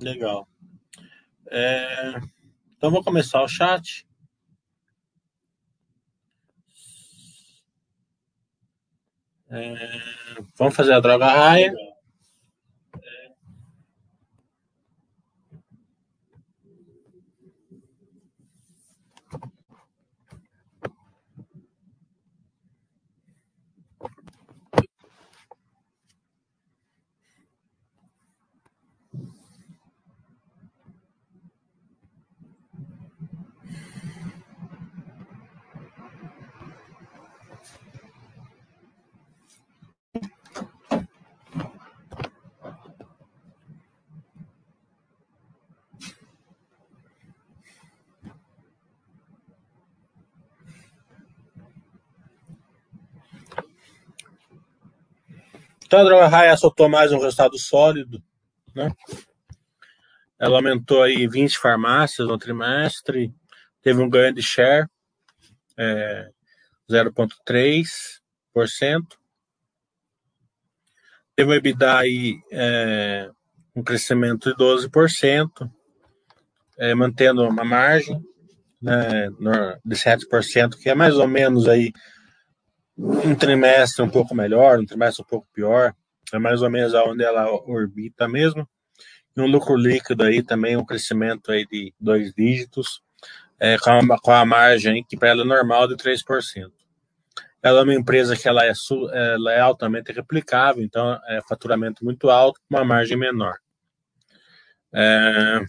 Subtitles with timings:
[0.00, 0.48] Legal.
[1.50, 2.20] É,
[2.76, 4.06] então vou começar o chat.
[9.50, 10.00] É,
[10.56, 11.72] vamos fazer a droga raia.
[55.88, 58.22] Então a droga raia soltou mais um resultado sólido,
[58.74, 58.92] né?
[60.38, 63.32] Ela aumentou aí 20 farmácias no trimestre,
[63.80, 64.86] teve um ganho de share
[65.78, 66.28] é,
[66.90, 69.02] 0,3%.
[71.34, 73.30] Teve um EBITDA aí é,
[73.74, 75.70] um crescimento de 12%,
[76.76, 78.22] é, mantendo uma margem
[78.82, 79.30] né,
[79.82, 81.94] de 7%, que é mais ou menos aí
[82.98, 85.94] um trimestre um pouco melhor, um trimestre um pouco pior,
[86.32, 88.68] é mais ou menos aonde ela orbita mesmo.
[89.36, 93.00] E um lucro líquido aí também, um crescimento aí de dois dígitos,
[93.60, 96.70] é, com, a, com a margem que para ela é normal de 3%.
[97.62, 98.72] Ela é uma empresa que ela é,
[99.12, 103.54] ela é altamente replicável, então é faturamento muito alto, com uma margem menor.
[104.92, 105.60] É,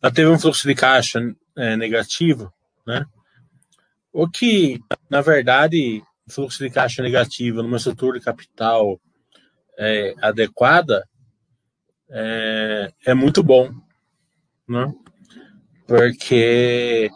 [0.00, 1.20] ela teve um fluxo de caixa
[1.56, 2.52] é, negativo,
[2.86, 3.04] né?
[4.12, 9.00] O que, na verdade, fluxo de caixa negativo numa estrutura de capital
[9.78, 11.04] é, adequada
[12.10, 13.70] é, é, muito bom,
[14.68, 14.92] né?
[15.86, 17.10] Porque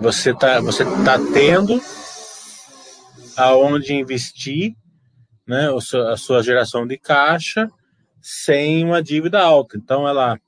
[0.00, 1.80] você tá, você tá tendo
[3.36, 4.74] aonde investir,
[5.46, 5.68] né?
[6.12, 7.68] A sua geração de caixa
[8.20, 9.76] sem uma dívida alta.
[9.76, 10.38] Então, ela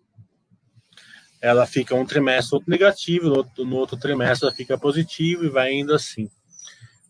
[1.41, 5.49] ela fica um trimestre outro negativo, no outro, no outro trimestre ela fica positivo e
[5.49, 6.29] vai indo assim.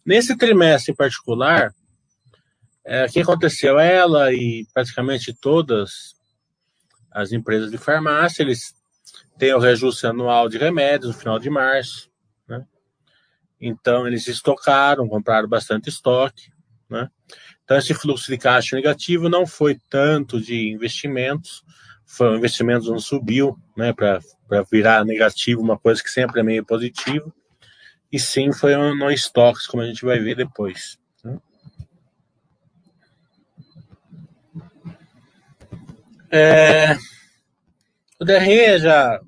[0.05, 1.75] Nesse trimestre em particular,
[2.85, 3.79] é, o que aconteceu?
[3.79, 6.17] Ela e praticamente todas
[7.11, 8.75] as empresas de farmácia, eles
[9.39, 12.11] têm o reajuste anual de remédios no final de março,
[12.47, 12.65] né?
[13.61, 16.51] Então, eles estocaram, compraram bastante estoque,
[16.89, 17.11] né?
[17.65, 21.63] Então, esse fluxo de caixa negativo não foi tanto de investimentos,
[22.09, 24.21] foi, o investimento não subiu, né, para
[24.73, 27.33] virar negativo, uma coisa que sempre é meio positivo,
[28.11, 30.99] e sim foi no estoques, como a gente vai ver depois.
[31.23, 31.39] Né?
[36.31, 36.97] É,
[38.19, 39.21] o DRE já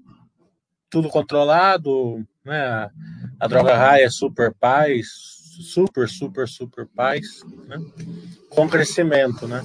[0.88, 2.90] tudo controlado, né?
[3.38, 5.06] A, droga raia super paz,
[5.60, 7.78] super, super, super paz, né?
[8.48, 9.62] com crescimento, né?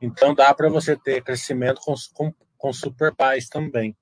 [0.00, 2.32] Então dá para você ter crescimento com, com,
[2.64, 3.12] com super
[3.50, 3.94] também.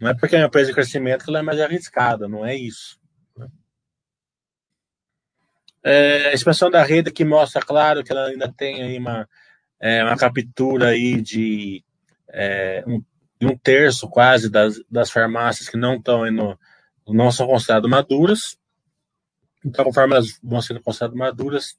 [0.00, 2.56] Não é porque é uma empresa de crescimento que ela é mais arriscada, não é
[2.56, 2.98] isso.
[3.36, 3.46] Né?
[5.82, 9.28] É, a expansão da rede que mostra, claro, que ela ainda tem aí uma,
[9.78, 11.84] é, uma captura aí de
[12.30, 13.04] é, um,
[13.42, 16.58] um terço quase das, das farmácias que não estão no,
[17.06, 18.58] não são consideradas maduras.
[19.62, 21.76] Então, conforme elas vão sendo consideradas maduras,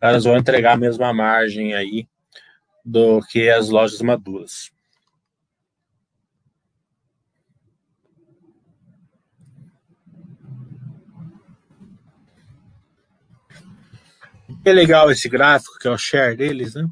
[0.00, 2.06] elas vão entregar a mesma margem aí
[2.84, 4.70] do que as lojas maduras.
[14.64, 16.88] É legal esse gráfico, que é o share deles, né?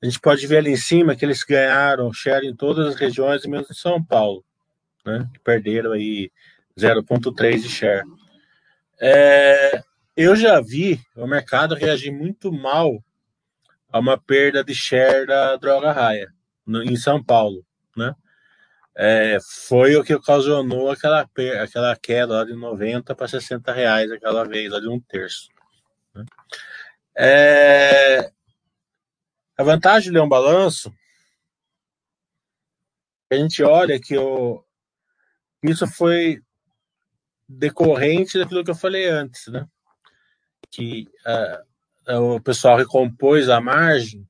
[0.00, 3.44] A gente pode ver ali em cima que eles ganharam share em todas as regiões,
[3.44, 4.44] menos em São Paulo,
[5.04, 5.28] né?
[5.44, 6.30] Perderam aí
[6.78, 8.06] 0,3 de share.
[9.00, 9.82] É,
[10.16, 13.02] eu já vi o mercado reagir muito mal
[13.90, 16.32] a uma perda de share da droga raia
[16.66, 17.64] no, em São Paulo,
[17.96, 18.14] né?
[19.00, 21.20] É, foi o que ocasionou aquela,
[21.62, 25.48] aquela queda de 90 para 60 reais aquela vez, de um terço.
[26.12, 26.24] Né?
[27.16, 28.32] É,
[29.56, 30.92] a vantagem de ler um balanço,
[33.30, 34.64] a gente olha que o,
[35.62, 36.42] isso foi
[37.48, 39.66] decorrente daquilo que eu falei antes, né?
[40.70, 41.67] Que uh,
[42.08, 44.26] o pessoal recompôs a margem,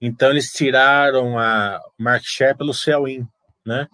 [0.00, 3.26] então eles tiraram a market share pelo sell-in,
[3.66, 3.88] né?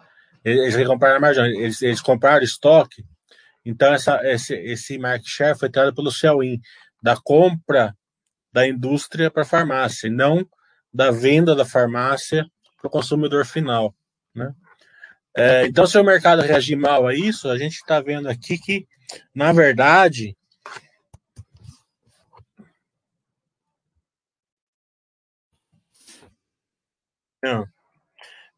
[0.44, 3.04] Eles recompraram a margem, eles, eles compraram estoque,
[3.64, 6.60] então essa, esse, esse market share foi tirado pelo sell-in,
[7.02, 7.94] da compra
[8.52, 10.46] da indústria para a farmácia, não
[10.92, 12.46] da venda da farmácia
[12.78, 13.94] para o consumidor final.
[14.34, 14.52] Né?
[15.36, 18.86] É, então, se o mercado reagir mal a isso, a gente está vendo aqui que,
[19.34, 20.36] na verdade,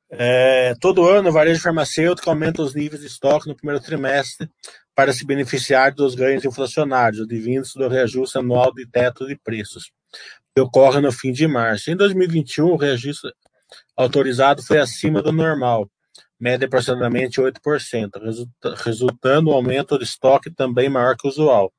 [0.08, 4.48] É, todo ano, o varejo farmacêutico aumenta os níveis de estoque no primeiro trimestre
[4.94, 9.90] para se beneficiar dos ganhos inflacionários advindos do reajuste anual de teto de preços,
[10.54, 11.90] que ocorre no fim de março.
[11.90, 13.28] Em 2021, o reajuste
[13.96, 15.90] autorizado foi acima do normal,
[16.38, 21.72] média aproximadamente 8%, resultando um aumento de estoque também maior que o usual.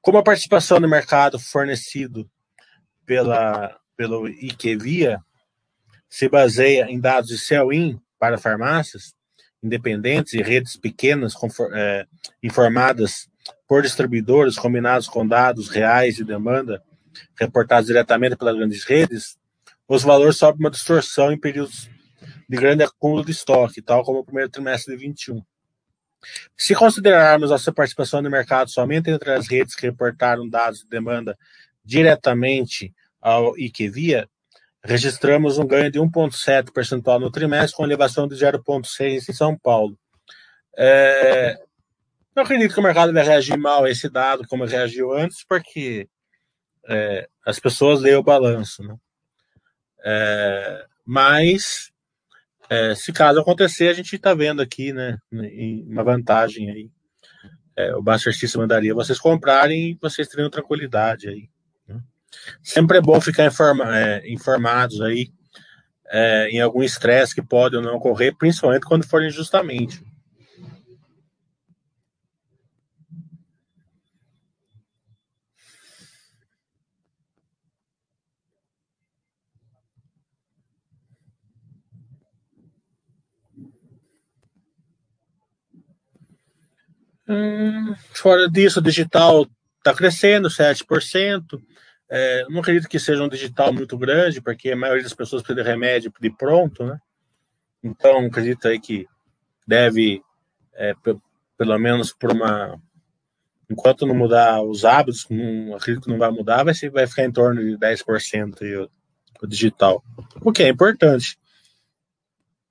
[0.00, 2.28] Como a participação no mercado fornecido
[3.06, 5.20] pela, pelo IQVIA
[6.14, 9.16] se baseia em dados de sell-in para farmácias
[9.60, 11.34] independentes e redes pequenas
[11.72, 12.06] é,
[12.40, 13.28] informadas
[13.66, 16.80] por distribuidores combinados com dados reais de demanda
[17.36, 19.36] reportados diretamente pelas grandes redes,
[19.88, 21.90] os valores sobem uma distorção em períodos
[22.48, 25.42] de grande acúmulo de estoque, tal como o primeiro trimestre de 21.
[26.56, 30.88] Se considerarmos a sua participação no mercado somente entre as redes que reportaram dados de
[30.88, 31.36] demanda
[31.84, 34.28] diretamente ao IQVIA,
[34.84, 39.98] registramos um ganho de 1,7 percentual no trimestre, com elevação de 0,6 em São Paulo.
[40.76, 41.56] É,
[42.36, 46.06] não acredito que o mercado vai reagir mal a esse dado, como reagiu antes, porque
[46.86, 48.82] é, as pessoas leem o balanço.
[48.82, 48.94] Né?
[50.04, 51.90] É, mas,
[52.68, 56.90] é, se caso acontecer, a gente está vendo aqui né, uma vantagem aí.
[57.76, 61.48] É, o Baster mandaria vocês comprarem e vocês teriam tranquilidade aí.
[62.62, 65.30] Sempre é bom ficar informa, é, informados aí
[66.10, 70.02] é, em algum estresse que pode ou não ocorrer, principalmente quando for injustamente.
[87.26, 89.46] Hum, fora disso, o digital
[89.78, 91.60] está crescendo 7%.
[92.08, 95.64] É, não acredito que seja um digital muito grande, porque a maioria das pessoas precisa
[95.64, 96.98] de remédio de pronto, né?
[97.82, 99.06] Então, acredito aí que
[99.66, 100.22] deve,
[100.74, 100.94] é,
[101.56, 102.80] pelo menos por uma.
[103.70, 107.24] Enquanto não mudar os hábitos, não, acredito que não vai mudar, vai, ser, vai ficar
[107.24, 108.90] em torno de 10% aí, o,
[109.42, 110.04] o digital.
[110.42, 111.38] O que é importante.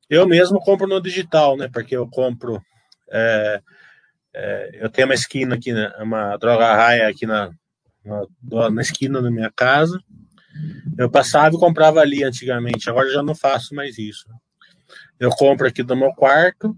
[0.10, 1.68] Eu mesmo compro no digital, né?
[1.72, 2.62] Porque eu compro.
[3.10, 3.62] É,
[4.34, 7.52] é, eu tenho uma esquina aqui, né, uma droga raia aqui na,
[8.04, 10.00] na, na esquina da minha casa.
[10.98, 14.26] Eu passava e comprava ali antigamente, agora já não faço mais isso.
[15.20, 16.78] Eu compro aqui do meu quarto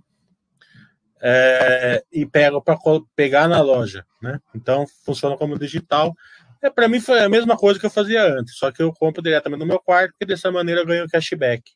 [1.22, 2.78] é, e pego para
[3.16, 4.40] pegar na loja, né?
[4.54, 6.14] Então funciona como digital.
[6.62, 9.22] É, para mim foi a mesma coisa que eu fazia antes, só que eu compro
[9.22, 11.72] diretamente no meu quarto, porque dessa maneira eu ganho cashback,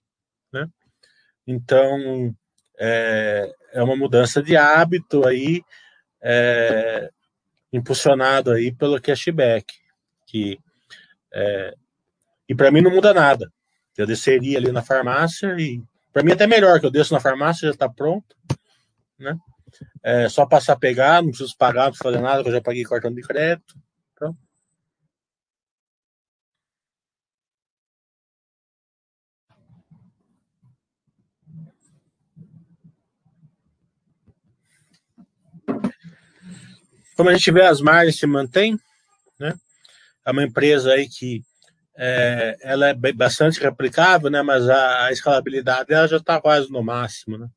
[0.54, 0.68] né?
[1.45, 2.34] Então
[2.80, 5.63] é, é uma mudança de hábito aí.
[6.22, 7.10] É,
[7.71, 9.74] impulsionado aí pelo cashback,
[10.25, 10.60] que
[11.33, 11.75] é,
[12.48, 13.51] e para mim não muda nada.
[13.98, 17.19] Eu desceria ali na farmácia e para mim é até melhor que eu desço na
[17.19, 18.36] farmácia já está pronto,
[19.18, 19.38] né?
[20.01, 22.83] É só passar a pegar, não preciso pagar, não preciso fazer nada, eu já paguei
[22.83, 23.75] cartão de crédito.
[24.16, 24.38] Pronto.
[37.19, 38.80] Como a gente vê, as margens se mantêm,
[39.38, 39.54] né?
[40.26, 41.44] É uma empresa aí que
[41.97, 44.42] é, ela é bastante replicável, né?
[44.42, 47.49] Mas a, a escalabilidade dela já está quase no máximo, né?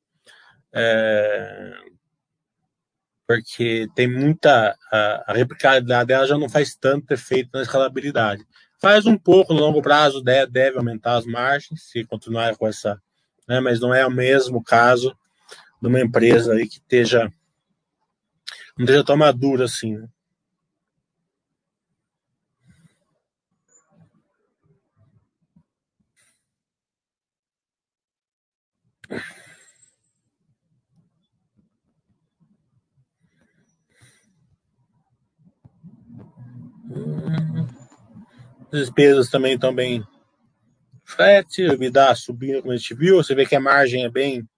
[0.73, 1.75] É,
[3.25, 8.45] porque tem muita a, a, replicabilidade dela já não faz tanto efeito na escalabilidade.
[8.81, 13.01] Faz um pouco no longo prazo deve, deve aumentar as margens se continuar com essa,
[13.47, 13.61] né?
[13.61, 15.17] Mas não é o mesmo caso
[15.81, 17.33] de uma empresa aí que esteja
[18.77, 20.09] não esteja tão maduro assim, né?
[38.73, 40.03] As despesas também estão bem
[41.05, 41.47] flat,
[41.79, 43.17] me dá subindo como a gente viu.
[43.17, 44.49] Você vê que a margem é bem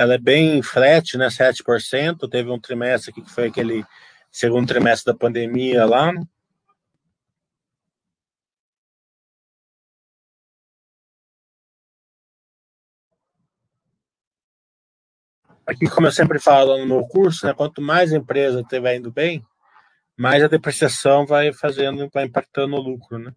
[0.00, 1.28] ela é bem flat, né?
[1.28, 2.26] 7%.
[2.26, 3.84] Teve um trimestre aqui que foi aquele
[4.32, 6.10] segundo trimestre da pandemia lá.
[15.66, 19.12] Aqui, como eu sempre falo no meu curso, né, quanto mais a empresa estiver indo
[19.12, 19.44] bem,
[20.16, 23.32] mais a depreciação vai fazendo, vai impactando o lucro, né?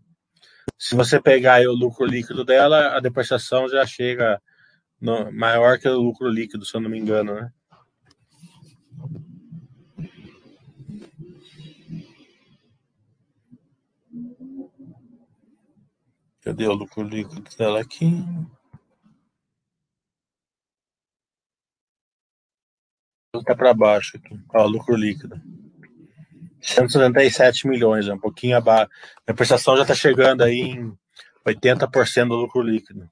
[0.77, 4.41] Se você pegar o lucro líquido dela, a depreciação já chega
[5.31, 7.51] maior que o lucro líquido, se eu não me engano, né?
[16.41, 18.05] Cadê o lucro líquido dela aqui?
[23.35, 24.39] Está para baixo aqui.
[24.53, 25.41] Ó, lucro líquido.
[26.61, 28.89] 177 milhões, é um pouquinho abaixo.
[29.27, 30.97] A prestação já está chegando aí em
[31.45, 33.09] 80% do lucro líquido.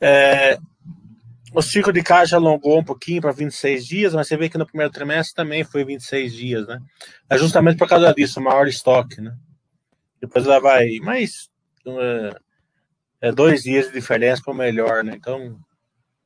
[0.00, 0.58] É,
[1.52, 4.66] o ciclo de caixa alongou um pouquinho para 26 dias, mas você vê que no
[4.66, 6.80] primeiro trimestre também foi 26 dias, né?
[7.28, 9.34] É justamente por causa disso, maior estoque, né?
[10.20, 11.48] Depois ela vai, mas
[11.86, 15.14] é, é dois dias de diferença para o melhor, né?
[15.16, 15.58] Então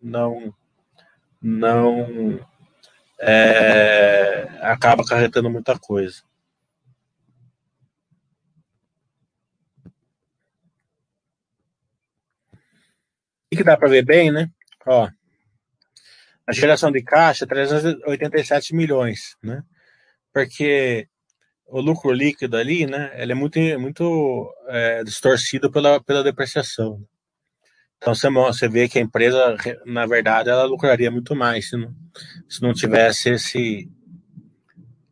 [0.00, 0.52] não
[1.40, 2.40] não
[3.20, 6.22] é, acaba acarretando muita coisa.
[13.56, 14.48] Que dá para ver bem, né?
[14.86, 15.08] Ó,
[16.46, 19.62] a geração de caixa 387 milhões, né?
[20.32, 21.08] Porque
[21.66, 23.12] o lucro líquido ali, né?
[23.14, 27.02] Ele é muito, muito é, distorcido pela, pela depreciação.
[27.96, 29.56] Então você, você vê que a empresa,
[29.86, 31.94] na verdade, ela lucraria muito mais se não,
[32.48, 33.88] se não tivesse esse,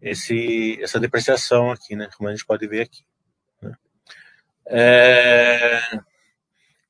[0.02, 2.08] esse, essa depreciação aqui, né?
[2.16, 3.04] Como a gente pode ver aqui.
[3.62, 3.72] Né?
[4.66, 5.80] É,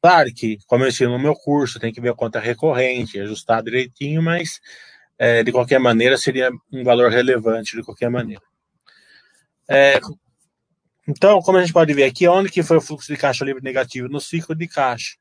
[0.03, 3.63] Claro que, como eu ensino no meu curso, tem que ver a conta recorrente, ajustar
[3.63, 4.61] direitinho, mas
[5.19, 8.43] é, de qualquer maneira seria um valor relevante de qualquer maneira.
[9.69, 10.01] É,
[11.07, 13.63] então, como a gente pode ver aqui, onde que foi o fluxo de caixa livre
[13.63, 14.09] negativo?
[14.09, 15.17] No ciclo de caixa.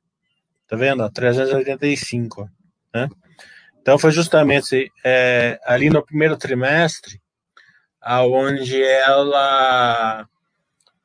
[0.68, 1.10] Tá vendo?
[1.10, 2.50] 385.
[2.94, 3.10] Né?
[3.82, 7.20] Então, foi justamente é, ali no primeiro trimestre,
[8.00, 10.26] aonde ela,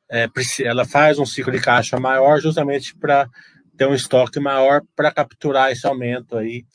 [0.09, 0.29] é,
[0.63, 3.27] ela faz um ciclo de caixa maior justamente para
[3.75, 6.65] ter um estoque maior para capturar esse aumento aí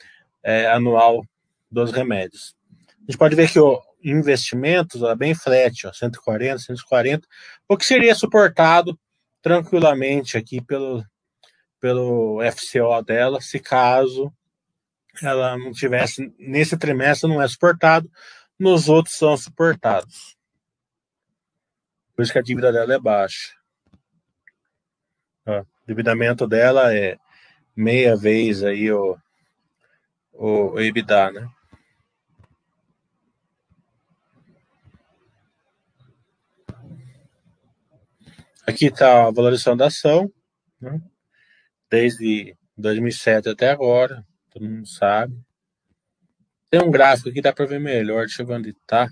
[0.42, 1.24] é, anual
[1.70, 2.54] dos remédios.
[2.98, 7.28] A gente pode ver que o investimentos é bem flat, ó, 140, 140,
[7.68, 8.98] o que seria suportado
[9.42, 11.04] tranquilamente aqui pelo,
[11.78, 14.32] pelo FCO dela, se caso
[15.22, 18.10] ela não tivesse, nesse trimestre não é suportado,
[18.58, 20.36] nos outros são suportados.
[22.14, 23.54] Por isso que a dívida dela é baixa.
[25.46, 27.18] Ó endividamento dela é
[27.74, 29.18] meia vez aí o,
[30.32, 31.48] o, o EBITDA, né?
[38.66, 40.32] Aqui está a valorização da ação,
[40.80, 41.00] né?
[41.90, 45.36] desde 2007 até agora, todo mundo sabe.
[46.70, 49.10] Tem um gráfico aqui, dá para ver melhor, deixa eu ver onde está.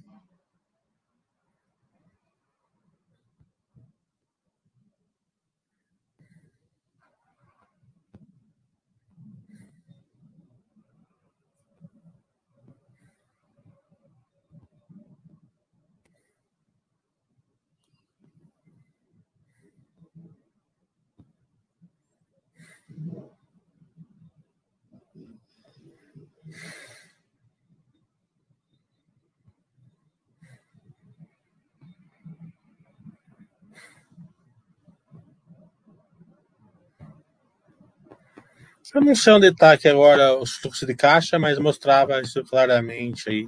[38.94, 43.28] Eu não sei onde está aqui agora o fluxo de caixa, mas mostrava isso claramente
[43.28, 43.46] aí.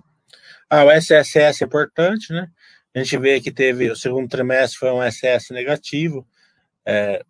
[0.68, 2.48] Ah, o SSS é importante, né?
[2.94, 6.26] A gente vê que teve o segundo trimestre foi um SS negativo,
[6.84, 7.22] é,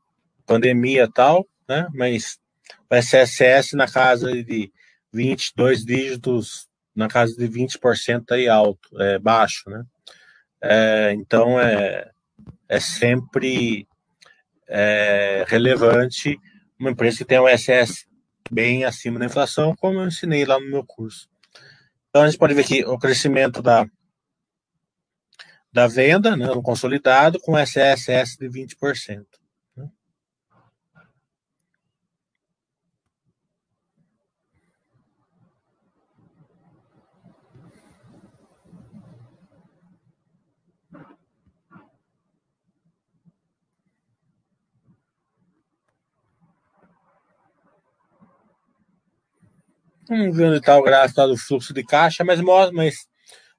[0.44, 1.86] pandemia tal, né?
[1.94, 2.38] Mas
[2.90, 4.72] o SSS na casa de
[5.12, 9.84] 22 dígitos, na casa de 20% aí alto, é baixo, né?
[10.62, 12.10] É, então é,
[12.68, 13.86] é sempre
[14.68, 16.36] é, relevante
[16.80, 18.06] uma empresa que tem um SS
[18.50, 21.28] bem acima da inflação, como eu ensinei lá no meu curso.
[22.08, 23.86] Então a gente pode ver aqui o crescimento da,
[25.70, 29.24] da venda, né, no consolidado, com SSS de 20%.
[50.10, 52.40] Vamos ver onde está o do fluxo de caixa, mas,
[52.72, 53.08] mas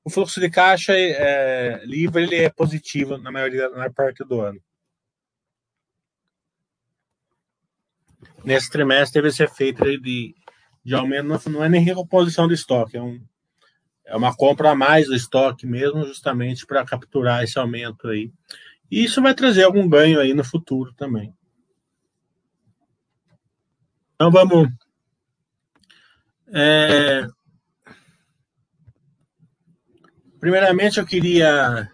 [0.04, 4.62] o fluxo de caixa é, livre ele é positivo na maioria na parte do ano.
[8.44, 10.36] Nesse trimestre teve esse efeito de,
[10.84, 13.24] de aumento, não é nem recomposição de estoque, é, um,
[14.06, 18.30] é uma compra a mais do estoque mesmo, justamente para capturar esse aumento aí.
[18.92, 21.34] E isso vai trazer algum ganho aí no futuro também.
[24.16, 24.68] Então vamos.
[26.54, 27.26] É,
[30.42, 31.88] Primeiramente, eu queria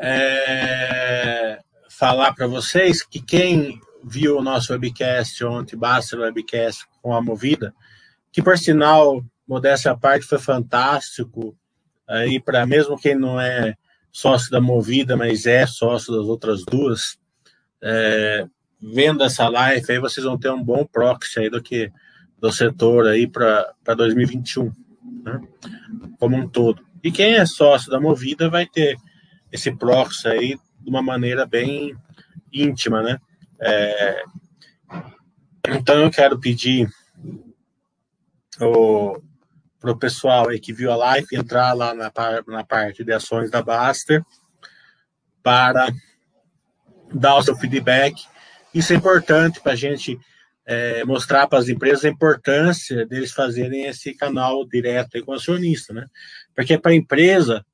[0.00, 1.58] é,
[1.90, 7.20] falar para vocês que quem viu o nosso webcast ontem, basta o webcast com a
[7.20, 7.74] Movida,
[8.32, 11.54] que por sinal, modéstia à parte, foi fantástico.
[12.08, 13.76] Aí, para mesmo quem não é
[14.10, 17.18] sócio da Movida, mas é sócio das outras duas,
[17.82, 18.46] é,
[18.80, 21.92] vendo essa live, aí vocês vão ter um bom proxy aí do que
[22.38, 24.72] do setor aí para 2021,
[25.22, 25.40] né?
[26.18, 26.84] como um todo.
[27.02, 28.96] E quem é sócio da Movida vai ter
[29.52, 31.94] esse proxy aí de uma maneira bem
[32.52, 33.18] íntima, né?
[33.60, 34.22] É,
[35.68, 36.88] então eu quero pedir
[38.58, 42.12] para o pessoal aí que viu a live entrar lá na,
[42.46, 44.24] na parte de ações da Baster
[45.42, 45.90] para
[47.12, 48.22] dar o seu feedback.
[48.74, 50.18] Isso é importante para a gente
[50.66, 55.92] é, mostrar para as empresas a importância deles fazerem esse canal direto com o acionista,
[55.92, 56.06] né?
[56.54, 57.64] Porque para a empresa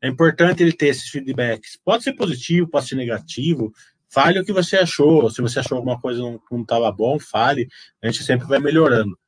[0.00, 1.78] é importante ele ter esses feedbacks.
[1.84, 3.72] Pode ser positivo, pode ser negativo.
[4.08, 5.28] Fale o que você achou.
[5.30, 7.66] Se você achou alguma coisa não estava bom, fale.
[8.02, 9.18] A gente sempre vai melhorando.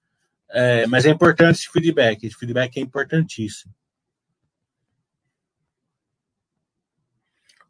[0.51, 2.25] É, mas é importante esse feedback.
[2.25, 3.75] Esse feedback é importantíssimo.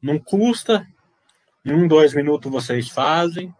[0.02, 0.86] Não custa.
[1.66, 3.52] Em um, dois minutos vocês fazem.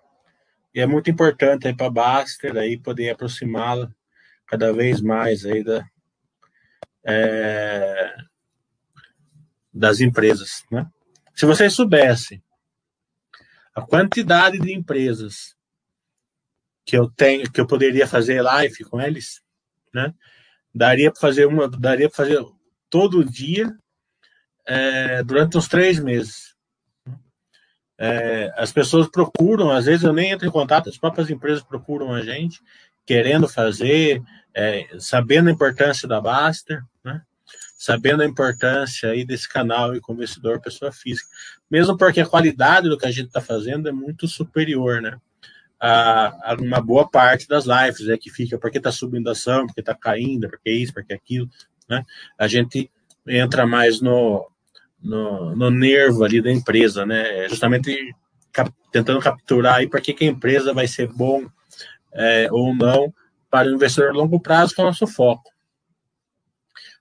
[0.73, 3.91] E é muito importante aí para a Baster aí poder aproximá-la
[4.47, 5.85] cada vez mais aí da,
[7.05, 8.15] é,
[9.75, 10.87] das empresas, né?
[11.35, 12.41] Se vocês soubessem
[13.75, 15.57] a quantidade de empresas
[16.85, 19.43] que eu tenho, que eu poderia fazer live com eles,
[19.93, 20.15] né?
[20.73, 22.41] Daria para fazer uma, daria para fazer
[22.89, 23.77] todo dia
[24.65, 26.56] é, durante uns três meses.
[27.99, 32.13] É, as pessoas procuram, às vezes eu nem entro em contato, as próprias empresas procuram
[32.13, 32.61] a gente,
[33.07, 34.23] querendo fazer,
[34.55, 37.23] é, sabendo a importância da Baster, né?
[37.79, 41.29] sabendo a importância aí desse canal e com investidor pessoa física.
[41.71, 45.19] Mesmo porque a qualidade do que a gente está fazendo é muito superior, né?
[45.79, 49.67] A, a, uma boa parte das lives é que fica porque está subindo a ação,
[49.67, 51.49] porque está caindo, porque isso, porque aquilo,
[51.89, 52.03] né?
[52.39, 52.91] A gente
[53.27, 54.51] entra mais no,
[55.07, 57.45] no, no nervo ali da empresa, né?
[57.45, 58.15] É justamente
[58.53, 61.47] cap, tentando capturar aí para que, que a empresa vai ser bom
[62.13, 63.15] é, ou não
[63.49, 65.51] para o investidor a longo prazo, que é o nosso foco.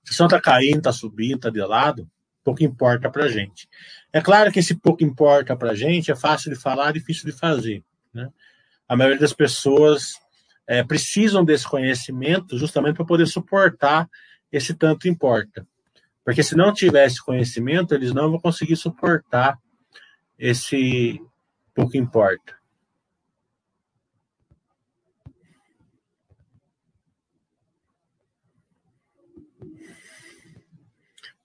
[0.03, 2.07] Se a ação está caindo, está subindo, está de lado,
[2.43, 3.67] pouco importa para a gente.
[4.13, 7.37] É claro que esse pouco importa para a gente é fácil de falar, difícil de
[7.37, 7.83] fazer.
[8.13, 8.29] Né?
[8.87, 10.13] A maioria das pessoas
[10.67, 14.07] é, precisam desse conhecimento justamente para poder suportar
[14.51, 15.67] esse tanto importa.
[16.25, 19.59] Porque se não tivesse conhecimento, eles não vão conseguir suportar
[20.39, 21.21] esse
[21.71, 22.57] pouco importa.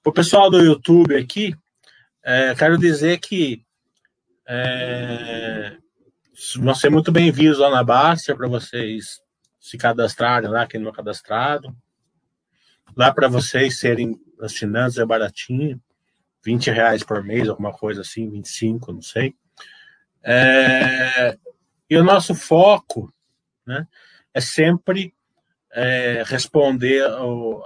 [0.02, 1.54] O pessoal do YouTube aqui,
[2.24, 3.62] é, quero dizer que
[4.48, 5.76] é,
[6.56, 9.20] vão ser muito bem-vindos lá na Baster para vocês
[9.60, 11.76] se cadastrarem lá, quem não é cadastrado.
[12.96, 15.80] Lá para vocês serem assinantes é baratinho,
[16.44, 19.34] 20 reais por mês, alguma coisa assim, 25, não sei.
[20.22, 21.36] É,
[21.88, 23.12] e o nosso foco
[23.66, 23.86] né,
[24.32, 25.14] é sempre
[25.72, 27.04] é, responder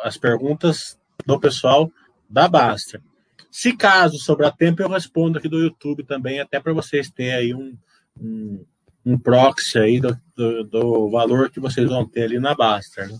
[0.02, 1.90] as perguntas do pessoal
[2.28, 3.02] da Basta.
[3.50, 7.54] Se caso sobrar tempo, eu respondo aqui do YouTube também, até para vocês terem aí
[7.54, 7.76] um,
[8.20, 8.64] um,
[9.06, 13.06] um proxy aí do, do, do, valor que vocês vão ter ali na Basta.
[13.06, 13.18] Né?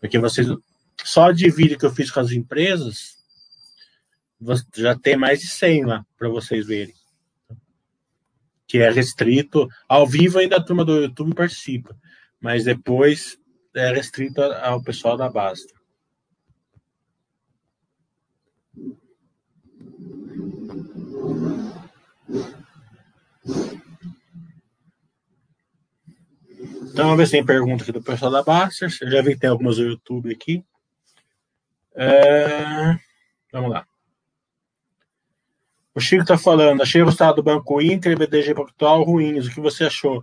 [0.00, 0.46] Porque vocês
[1.04, 3.18] só de vídeo que eu fiz com as empresas,
[4.74, 6.94] já tem mais de 100 lá para vocês verem.
[8.66, 9.68] Que é restrito.
[9.88, 11.96] Ao vivo ainda a turma do YouTube participa,
[12.40, 13.38] mas depois
[13.74, 15.72] é restrito ao pessoal da Basta.
[26.92, 28.86] Então, vamos ver se tem pergunta aqui do pessoal da Basta.
[28.86, 30.64] Eu já vi que tem algumas no YouTube aqui.
[32.00, 32.98] É...
[33.52, 33.86] Vamos lá.
[35.94, 39.46] O Chico está falando, achei o resultado do Banco Inter e BDG Pactual ruins.
[39.46, 40.22] O que você achou?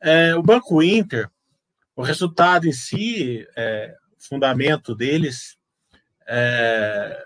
[0.00, 1.28] É, o Banco Inter,
[1.96, 5.56] o resultado em si, é, fundamento deles,
[6.28, 7.24] é,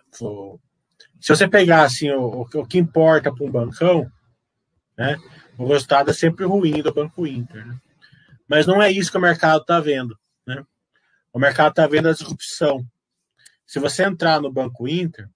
[1.20, 4.10] se você pegar assim, o, o que importa para um bancão,
[4.96, 5.18] né,
[5.58, 7.66] o resultado é sempre ruim do Banco Inter.
[7.66, 7.76] Né?
[8.48, 10.16] Mas não é isso que o mercado está vendo.
[10.46, 10.64] Né?
[11.32, 12.86] O mercado está vendo a disrupção.
[13.66, 15.28] Se você entrar no Banco Inter,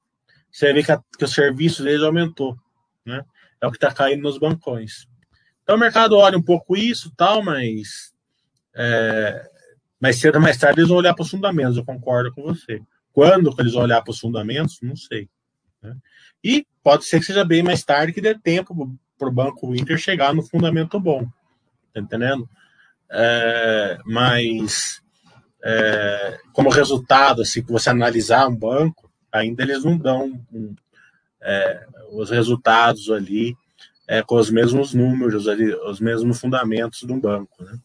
[0.50, 2.56] você vê que, a, que o serviço deles aumentou.
[3.04, 3.24] Né?
[3.60, 5.06] É o que está caindo nos bancões.
[5.62, 8.12] Então o mercado olha um pouco isso, tal, mas
[8.74, 9.48] é,
[10.00, 12.80] mais cedo ou mais tarde eles vão olhar para os fundamentos, eu concordo com você.
[13.12, 15.28] Quando eles vão olhar para os fundamentos, não sei.
[15.82, 15.96] Né?
[16.42, 19.98] E pode ser que seja bem mais tarde que dê tempo para o Banco Inter
[19.98, 21.26] chegar no fundamento bom.
[21.92, 22.48] Tá entendendo?
[23.10, 25.02] É, mas
[25.62, 30.74] é, como resultado, assim, que você analisar um banco, ainda eles não dão um,
[31.40, 33.56] é, os resultados ali
[34.08, 37.62] é, com os mesmos números ali, os mesmos fundamentos do banco.
[37.62, 37.78] Né?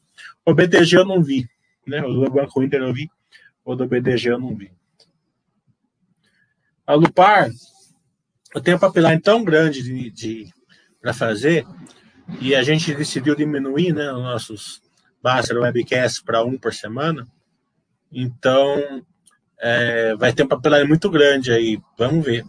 [0.46, 1.48] O BTG eu não vi,
[1.86, 2.04] né?
[2.04, 3.10] O do Banco Inter eu vi,
[3.64, 4.72] o do BTG eu não vi.
[6.88, 7.50] A Lupar,
[8.54, 10.54] eu tenho um tão grande de, de
[11.02, 11.66] para fazer
[12.42, 14.82] e a gente decidiu diminuir, né, os nossos
[15.24, 17.28] Master Webcast para um por semana.
[18.12, 19.06] Então,
[19.60, 21.82] é, vai ter um pipeline muito grande aí.
[21.98, 22.46] Vamos ver.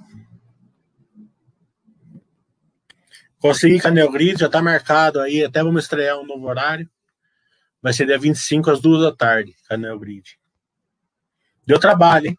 [3.39, 5.45] Consegui Canel Grid, já está marcado aí.
[5.45, 6.89] Até vamos estrear um novo horário.
[7.83, 10.39] Vai ser dia 25 às 2 da tarde, Canel Grid.
[11.67, 12.39] Deu trabalho, hein?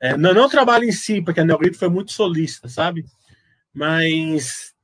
[0.00, 3.04] É, não, não trabalho em si, porque a Neogrid foi muito solista, sabe?
[3.72, 4.74] Mas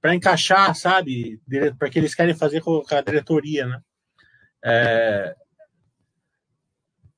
[0.00, 1.40] para encaixar, sabe?
[1.78, 3.80] Porque eles querem fazer com a diretoria, né?
[4.64, 5.34] É,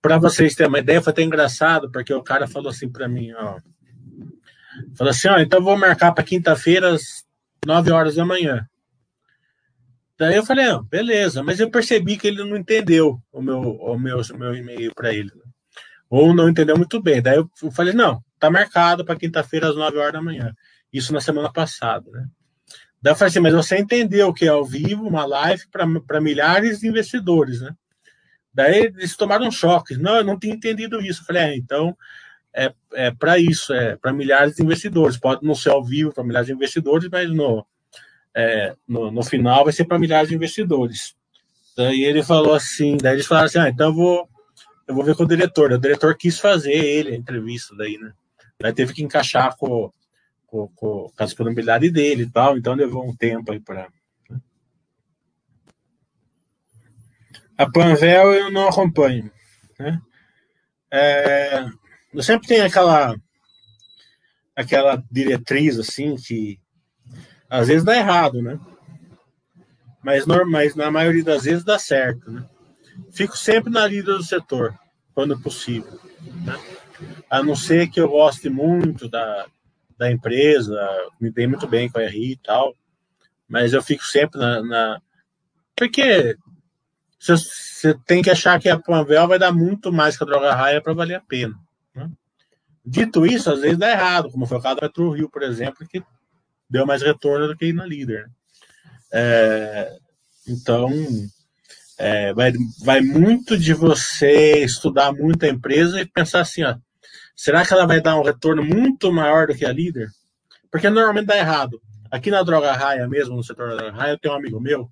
[0.03, 3.33] para vocês terem uma ideia, foi até engraçado, porque o cara falou assim para mim,
[3.33, 3.59] ó.
[4.97, 7.25] Falou assim, ó, então vou marcar para quinta-feira às
[7.65, 8.67] 9 horas da manhã.
[10.19, 13.99] Daí eu falei, ah, beleza, mas eu percebi que ele não entendeu o meu, o
[13.99, 15.31] meu, o meu e-mail para ele.
[15.35, 15.43] Né?
[16.11, 17.23] Ou não entendeu muito bem.
[17.23, 20.53] Daí eu falei, não, tá marcado para quinta-feira às 9 horas da manhã.
[20.93, 22.27] Isso na semana passada, né?
[23.01, 25.65] Daí eu falei assim, mas você entendeu que é ao vivo, uma live
[26.07, 27.75] para milhares de investidores, né?
[28.53, 29.97] Daí eles tomaram um choque.
[29.97, 31.25] Não, eu não tinha entendido isso.
[31.25, 31.97] Falei, é, então
[32.55, 35.17] é, é para isso, é para milhares de investidores.
[35.17, 37.67] Pode não ser ao vivo para milhares de investidores, mas no,
[38.35, 41.15] é, no, no, final vai ser para milhares de investidores.
[41.77, 44.29] Daí ele falou assim, daí eles falaram assim, ah, então eu vou
[44.87, 45.73] eu vou ver com o diretor.
[45.73, 48.13] O diretor quis fazer ele a entrevista daí, né?
[48.61, 49.91] Daí teve que encaixar com,
[50.47, 53.89] com, com, com a disponibilidade dele e tal, então levou um tempo aí para.
[57.57, 59.31] A Panvel eu não acompanho,
[59.79, 60.01] né?
[60.91, 61.65] É,
[62.13, 63.17] eu sempre tenho aquela
[64.55, 66.59] aquela diretriz assim que
[67.49, 68.59] às vezes dá errado, né?
[70.03, 72.45] Mas, mas na maioria das vezes dá certo, né?
[73.13, 74.75] Fico sempre na lida do setor,
[75.15, 75.99] quando possível.
[76.45, 76.59] Né?
[77.31, 79.47] A não ser que eu goste muito da,
[79.97, 80.79] da empresa,
[81.21, 82.75] me dei muito bem com a RI e tal,
[83.49, 84.63] mas eu fico sempre na.
[84.63, 85.03] na...
[85.77, 86.37] Porque
[87.23, 90.81] você tem que achar que a Panvel vai dar muito mais que a droga raia
[90.81, 91.55] para valer a pena.
[91.95, 92.11] Né?
[92.85, 95.87] Dito isso, às vezes dá errado, como foi o caso da Petro Rio, por exemplo,
[95.87, 96.03] que
[96.69, 98.25] deu mais retorno do que na líder.
[98.25, 98.31] Né?
[99.13, 99.97] É,
[100.49, 100.91] então,
[101.99, 102.53] é, vai,
[102.85, 106.75] vai muito de você estudar muito a empresa e pensar assim, ó,
[107.37, 110.09] será que ela vai dar um retorno muito maior do que a líder?
[110.71, 111.81] Porque normalmente dá errado.
[112.11, 114.91] Aqui na Droga Raia mesmo, no setor da Droga Raia, eu tenho um amigo meu,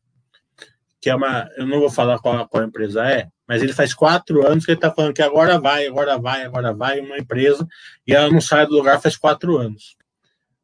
[1.00, 4.46] que é uma, eu não vou falar qual, qual empresa é, mas ele faz quatro
[4.46, 7.66] anos que ele está falando que agora vai, agora vai, agora vai, uma empresa,
[8.06, 9.96] e ela não sai do lugar faz quatro anos.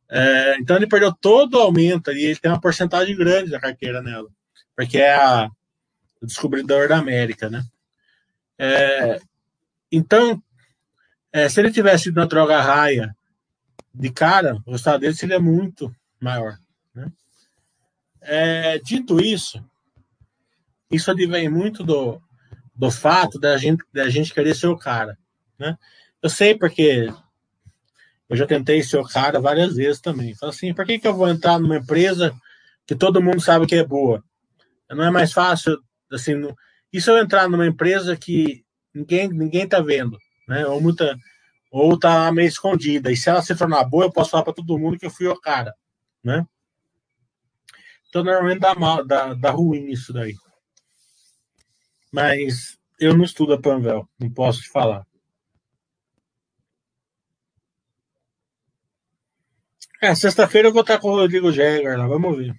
[0.08, 4.02] É, então ele perdeu todo o aumento e ele tem uma porcentagem grande da carteira
[4.02, 4.28] nela,
[4.76, 5.50] porque é a,
[6.20, 7.64] o descobridor da América, né?
[8.58, 9.20] É,
[9.90, 10.42] então,
[11.32, 13.16] é, se ele tivesse ido na droga raia
[13.92, 16.58] de cara, o resultado dele seria muito maior.
[16.94, 17.10] Né?
[18.20, 19.64] É, dito isso,
[20.90, 22.20] isso advém muito do,
[22.74, 25.18] do fato da gente, da gente querer ser o cara.
[25.58, 25.76] Né?
[26.22, 27.08] Eu sei porque
[28.28, 30.34] eu já tentei ser o cara várias vezes também.
[30.34, 32.34] Falo assim, por que, que eu vou entrar numa empresa
[32.86, 34.22] que todo mundo sabe que é boa?
[34.90, 35.78] Não é mais fácil
[36.10, 36.56] assim, no,
[36.92, 40.16] e se eu entrar numa empresa que ninguém ninguém tá vendo,
[40.48, 40.66] né?
[40.66, 41.16] Ou muita
[41.70, 43.10] ou tá meio escondida.
[43.10, 45.26] E se ela se tornar boa, eu posso falar para todo mundo que eu fui
[45.26, 45.74] o cara,
[46.22, 46.46] né?
[48.08, 50.34] Então normalmente dá mal, dá, dá ruim isso daí.
[52.12, 55.06] Mas eu não estudo a Panvel, não posso te falar.
[60.00, 62.54] É, sexta-feira eu vou estar com o Rodrigo Jäger lá, vamos ver.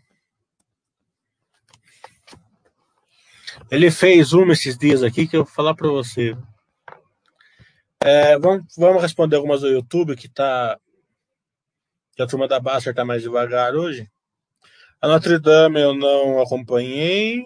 [3.69, 6.35] Ele fez uma esses dias aqui que eu vou falar para você.
[7.99, 10.79] É, vamos, vamos responder algumas do YouTube que tá.
[12.15, 14.09] Que a turma da Baster tá mais devagar hoje.
[15.01, 17.45] A Notre Dame eu não acompanhei.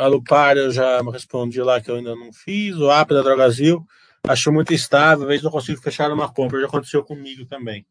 [0.00, 2.74] A Lupar eu já respondi lá que eu ainda não fiz.
[2.76, 3.86] O app da Drogazil
[4.26, 6.58] achou muito estável, às vezes não consigo fechar uma compra.
[6.58, 7.84] Já aconteceu comigo também.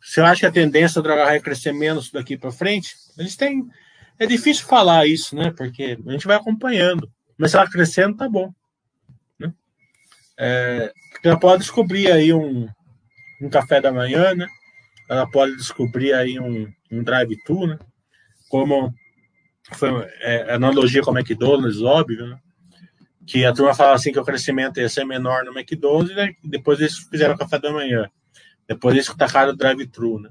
[0.00, 2.94] Você acha que a tendência da droga vai crescer menos daqui para frente?
[3.18, 3.66] Eles têm.
[4.18, 5.52] É difícil falar isso, né?
[5.56, 7.10] Porque a gente vai acompanhando.
[7.36, 8.52] Mas se ela crescendo, tá bom.
[10.44, 12.68] É, ela pode descobrir aí um,
[13.40, 14.48] um café da manhã, né?
[15.08, 17.78] Ela pode descobrir aí um, um drive-thru, né?
[18.48, 18.92] Como
[19.74, 22.38] foi é, analogia com o McDonald's, óbvio, né?
[23.24, 26.32] Que a turma fala assim que o crescimento ia ser menor no McDonald's, né?
[26.42, 28.10] Depois eles fizeram o café da manhã.
[28.66, 30.30] Depois eles tacaram o drive-thru, né?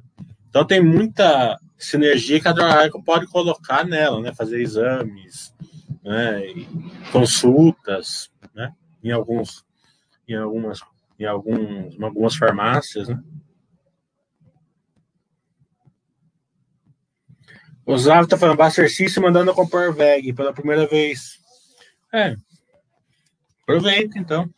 [0.50, 4.34] Então tem muita sinergia que a Drive pode colocar nela, né?
[4.34, 5.54] Fazer exames,
[6.04, 6.46] né?
[6.48, 6.68] E
[7.14, 8.74] consultas, né?
[9.02, 9.64] Em alguns,
[10.32, 10.82] em algumas,
[11.20, 13.22] em alguns, em algumas farmácias, né?
[17.86, 21.40] O Zav tá falando, Buster System mandando comprar VEG pela primeira vez.
[22.14, 22.36] É.
[23.64, 24.50] Aproveita, então.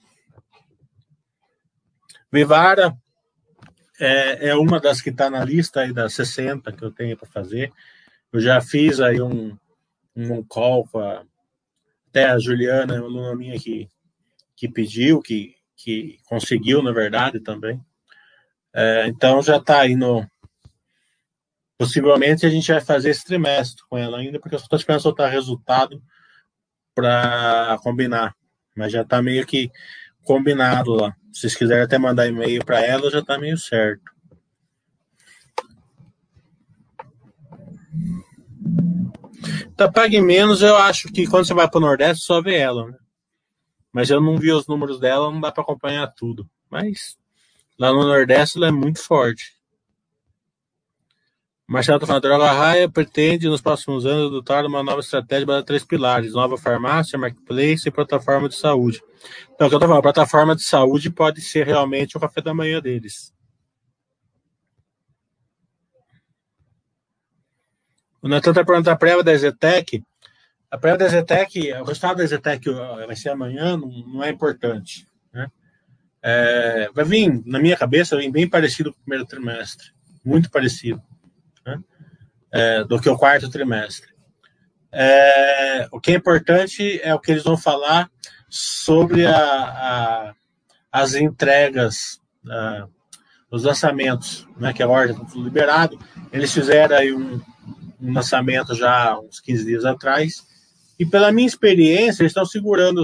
[2.31, 2.95] Vivara,
[3.99, 7.29] é, é uma das que está na lista aí das 60 que eu tenho para
[7.29, 7.71] fazer.
[8.31, 9.57] Eu já fiz aí um,
[10.15, 11.23] um call com a,
[12.09, 13.87] até a Juliana, uma aluna minha que,
[14.55, 17.79] que pediu, que, que conseguiu, na verdade, também.
[18.73, 20.25] É, então já está aí no.
[21.77, 25.01] Possivelmente a gente vai fazer esse trimestre com ela ainda, porque eu só estou esperando
[25.01, 26.01] soltar resultado
[26.95, 28.33] para combinar.
[28.75, 29.69] Mas já está meio que
[30.23, 31.13] combinado lá.
[31.31, 34.13] Se vocês quiserem até mandar e-mail para ela, já está meio certo.
[39.75, 42.89] Tá pague menos, eu acho que quando você vai para o Nordeste só vê ela,
[42.89, 42.97] né?
[43.93, 46.49] Mas eu não vi os números dela, não dá para acompanhar tudo.
[46.69, 47.15] Mas
[47.77, 49.53] lá no Nordeste ela é muito forte.
[51.65, 55.83] Marcelo está falando, Droga Raia pretende nos próximos anos adotar uma nova estratégia para três
[55.85, 59.01] pilares: nova farmácia, marketplace e plataforma de saúde.
[59.53, 62.41] Então, o que eu estou falando, a plataforma de saúde pode ser realmente o café
[62.41, 63.33] da manhã deles.
[68.21, 70.03] O Natan está perguntando a prévia da Zetec.
[70.73, 72.67] A prévia da Zetec, o resultado da Zetec
[73.05, 75.05] vai ser amanhã, não, não é importante.
[75.31, 75.47] Né?
[76.19, 79.91] É, vai vir, na minha cabeça, vir bem parecido com o primeiro trimestre.
[80.25, 80.99] Muito parecido
[81.63, 81.79] né?
[82.51, 84.15] é, do que o quarto trimestre.
[84.91, 88.09] É, o que é importante é o que eles vão falar
[88.49, 90.33] sobre a, a,
[90.91, 92.87] as entregas, a,
[93.51, 95.99] os lançamentos, né, que agora já está tudo liberado.
[96.31, 97.39] Eles fizeram aí um,
[98.01, 100.51] um lançamento já uns 15 dias atrás,
[100.99, 103.03] e pela minha experiência, eles estão segurando,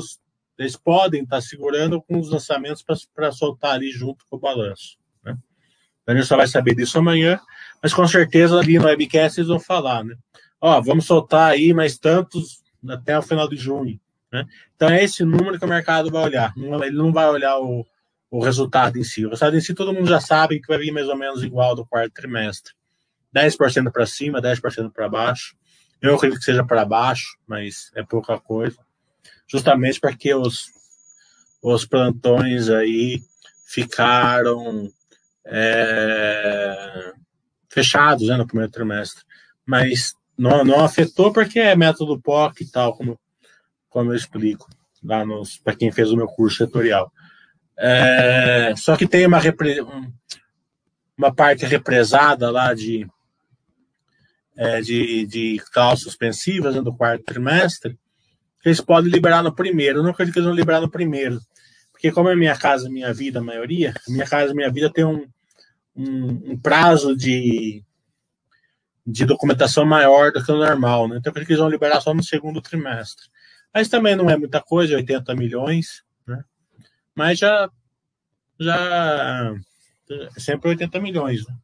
[0.58, 4.98] eles podem estar segurando com os lançamentos para soltar ali junto com o balanço.
[5.24, 5.38] Né?
[6.08, 7.40] A gente só vai saber disso amanhã,
[7.82, 10.16] mas com certeza ali no webcast eles vão falar, né?
[10.62, 14.00] Ó, vamos soltar aí mais tantos até o final de junho,
[14.32, 14.46] né?
[14.76, 16.54] Então é esse número que o mercado vai olhar.
[16.58, 17.86] Ele não vai olhar o,
[18.30, 19.26] o resultado em si.
[19.26, 21.76] O resultado em si todo mundo já sabe que vai vir mais ou menos igual
[21.76, 22.74] do quarto trimestre.
[23.36, 25.56] 10% para cima, 10% para baixo.
[26.02, 28.78] Eu acredito que seja para baixo, mas é pouca coisa.
[29.48, 30.68] Justamente porque os,
[31.62, 33.22] os plantões aí
[33.66, 34.90] ficaram
[35.46, 37.14] é,
[37.68, 39.24] fechados né, no primeiro trimestre.
[39.66, 43.20] Mas não, não afetou porque é método POC e tal, como,
[43.90, 44.68] como eu explico
[45.04, 45.24] lá
[45.64, 47.12] para quem fez o meu curso setorial.
[47.78, 49.40] É, só que tem uma,
[51.18, 53.08] uma parte represada lá de,
[54.60, 57.98] é, de, de cláusulas suspensivas né, do quarto trimestre,
[58.66, 60.00] eles podem liberar no primeiro.
[60.00, 61.40] Eu não acredito que eles vão liberar no primeiro.
[61.94, 65.26] Porque como é Minha Casa Minha Vida, a maioria, Minha Casa Minha Vida tem um,
[65.96, 67.82] um, um prazo de,
[69.08, 71.18] de documentação maior do que o normal, né?
[71.20, 73.28] Então, eu que eles vão liberar só no segundo trimestre.
[73.74, 76.44] Mas também não é muita coisa, 80 milhões, né?
[77.16, 77.70] Mas já,
[78.60, 79.56] já
[80.36, 81.56] é sempre 80 milhões, né?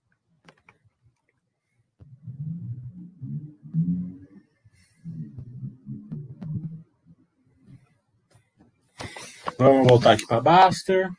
[9.58, 11.10] Vamos voltar aqui para Baster.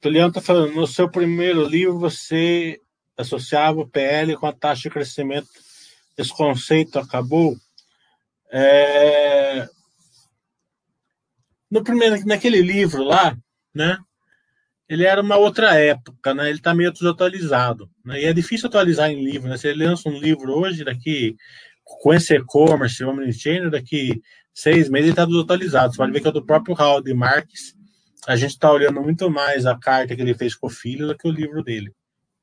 [0.00, 2.80] Tuliano está falando, no seu primeiro livro você
[3.16, 5.48] associava o PL com a taxa de crescimento.
[6.16, 7.56] Esse conceito acabou?
[8.50, 9.68] É...
[11.70, 13.36] No primeiro, naquele livro lá,
[13.74, 13.98] né?
[14.88, 16.48] Ele era uma outra época, né?
[16.48, 18.20] Ele está meio desatualizado, né?
[18.20, 19.56] E é difícil atualizar em livro, né?
[19.56, 21.36] Se ele lança um livro hoje, daqui
[21.84, 24.20] com esse e-commerce, omnichannel, daqui
[24.52, 25.92] seis meses ele está desatualizado.
[25.92, 27.74] Você pode ver que é do próprio Howard Marques.
[28.26, 31.16] A gente está olhando muito mais a carta que ele fez com o filho do
[31.16, 31.92] que o livro dele,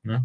[0.02, 0.22] né?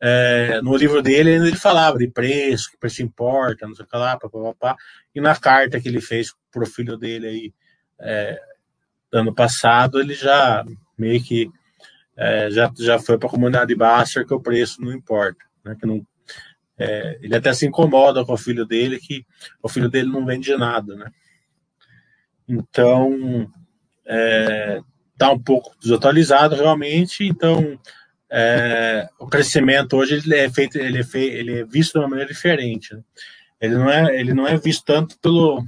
[0.00, 3.96] É, no livro dele ele falava de preço, que preço importa, não sei o que
[3.96, 4.76] lá, papapá,
[5.12, 7.54] e na carta que ele fez para o filho dele aí,
[8.00, 8.40] é,
[9.12, 10.64] ano passado, ele já
[10.96, 11.50] meio que
[12.16, 15.86] é, já, já foi para a comunidade Baster que o preço não importa, né, que
[15.86, 16.04] não,
[16.76, 19.24] é, ele até se incomoda com o filho dele, que
[19.62, 21.10] o filho dele não vende nada, né?
[22.48, 23.50] Então,
[24.06, 24.80] é,
[25.16, 27.78] tá um pouco desatualizado realmente, então
[28.30, 32.08] é, o crescimento hoje ele é feito, ele é, feito, ele é visto de uma
[32.08, 32.94] maneira diferente.
[32.94, 33.02] Né?
[33.60, 35.64] Ele não é, ele não é visto tanto pelo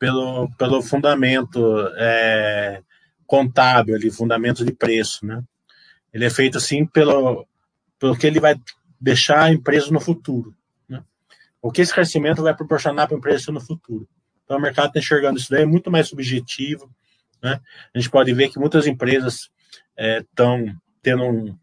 [0.00, 1.60] pelo, pelo fundamento
[1.96, 2.82] é,
[3.26, 5.44] contábil, ali, fundamento de preço, né?
[6.12, 7.46] Ele é feito assim pelo,
[7.98, 8.58] pelo que ele vai
[8.98, 10.56] deixar a empresa no futuro,
[10.88, 11.04] né?
[11.60, 14.08] O que esse crescimento vai proporcionar para a empresa no futuro.
[14.42, 16.90] Então o mercado está enxergando isso daí é muito mais subjetivo,
[17.42, 17.60] né?
[17.94, 19.50] A gente pode ver que muitas empresas
[19.94, 21.58] estão é, tendo um,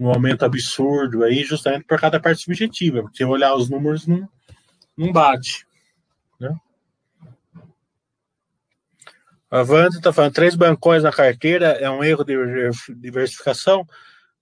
[0.00, 4.28] um aumento absurdo aí, justamente por causa da parte subjetiva, porque olhar os números não,
[4.96, 5.64] não bate.
[9.50, 12.34] A Wanda está falando, três bancões na carteira é um erro de
[12.96, 13.86] diversificação?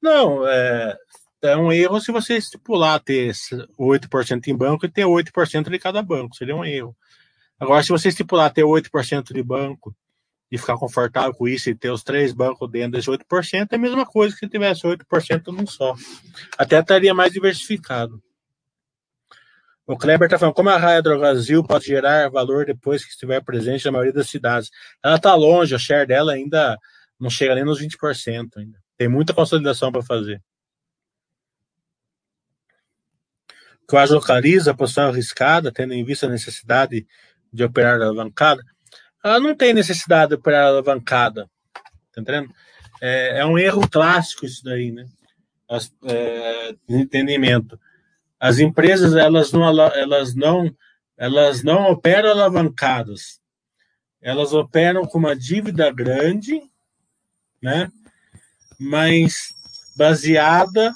[0.01, 0.97] Não, é,
[1.43, 3.33] é um erro se você estipular ter
[3.79, 6.97] 8% em banco e ter 8% de cada banco, seria um erro.
[7.61, 9.95] Agora, se você estipular ter 8% de banco
[10.51, 13.79] e ficar confortável com isso e ter os três bancos dentro desse 8%, é a
[13.79, 15.95] mesma coisa que se tivesse 8% num só.
[16.57, 18.23] Até estaria mais diversificado.
[19.87, 23.43] O Kleber está falando, como a Raia do Brasil pode gerar valor depois que estiver
[23.43, 24.71] presente na maioria das cidades?
[25.03, 26.79] Ela está longe, a share dela ainda
[27.21, 28.79] não chega nem nos 20% ainda.
[28.97, 30.43] Tem muita consolidação para fazer.
[33.87, 37.07] Que o localiza a posição arriscada, tendo em vista a necessidade
[37.53, 38.63] de operar alavancada
[39.25, 41.49] ela não tem necessidade para alavancada.
[42.13, 42.53] Tá entendendo?
[43.01, 45.07] É, é, um erro clássico isso daí, né?
[45.69, 47.81] As, é, de entendimento.
[48.45, 50.77] As empresas, elas não, elas não,
[51.17, 53.41] elas não operam alavancadas.
[54.21, 56.61] Elas operam com uma dívida grande,
[57.63, 57.91] né?
[58.79, 59.55] Mas
[59.97, 60.93] baseada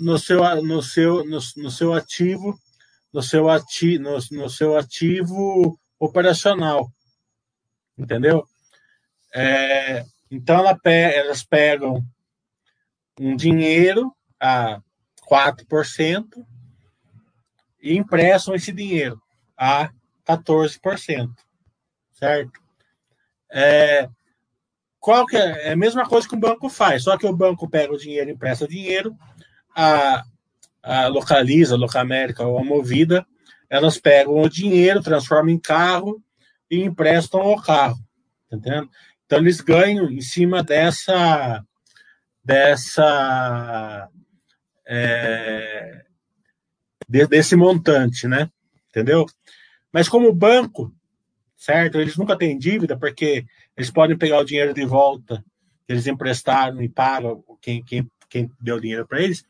[0.00, 2.58] no seu, no seu, no, no seu ativo,
[3.12, 6.90] no seu, ati, no, no seu ativo operacional
[7.96, 8.44] entendeu?
[9.34, 12.04] É, então ela, elas pegam
[13.20, 14.80] um dinheiro a
[15.30, 16.44] 4%
[17.82, 19.20] e emprestam esse dinheiro
[19.58, 19.90] a
[20.26, 21.30] 14%,
[22.12, 22.60] certo?
[23.50, 24.08] É,
[25.00, 25.68] qual que é?
[25.68, 28.30] é a mesma coisa que o banco faz, só que o banco pega o dinheiro,
[28.30, 29.16] empresta dinheiro,
[29.76, 30.22] a,
[30.82, 33.26] a Localiza, Locamérica ou a Movida,
[33.68, 36.22] elas pegam o dinheiro, transformam em carro
[36.70, 37.98] e emprestam o carro,
[38.48, 38.88] tá entendendo?
[39.26, 41.64] Então eles ganham em cima dessa
[42.44, 44.08] dessa
[44.86, 46.04] é,
[47.28, 48.50] desse montante, né?
[48.88, 49.26] Entendeu?
[49.92, 50.92] Mas como banco,
[51.56, 52.00] certo?
[52.00, 53.44] Eles nunca têm dívida porque
[53.76, 55.44] eles podem pegar o dinheiro de volta
[55.86, 59.44] que eles emprestaram e pagam quem, quem, quem deu dinheiro para eles.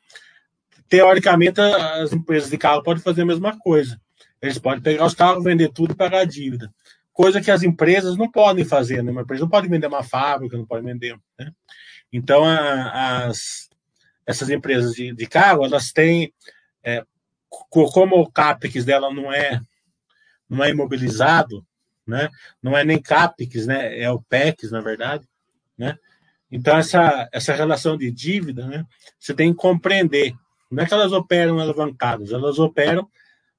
[0.89, 4.01] Teoricamente, as empresas de carro podem fazer a mesma coisa.
[4.41, 6.73] Eles podem pegar os carros, vender tudo e pagar a dívida
[7.13, 9.13] coisa que as empresas não podem fazer, né?
[9.13, 11.53] Uma empresa não pode vender uma fábrica, não pode vender, né?
[12.13, 13.69] Então, a, as,
[14.27, 16.33] essas empresas de, de carro, elas têm,
[16.83, 17.05] é,
[17.71, 19.61] como o CAPEX dela não é,
[20.49, 21.65] não é imobilizado,
[22.07, 22.31] né?
[22.63, 24.01] Não é nem CAPEX, né?
[24.01, 25.29] É o PEX, na verdade,
[25.77, 25.99] né?
[26.51, 28.87] Então, essa, essa relação de dívida, né?
[29.19, 30.35] Você tem que compreender.
[30.71, 33.09] Não é que elas operam alavancadas, elas operam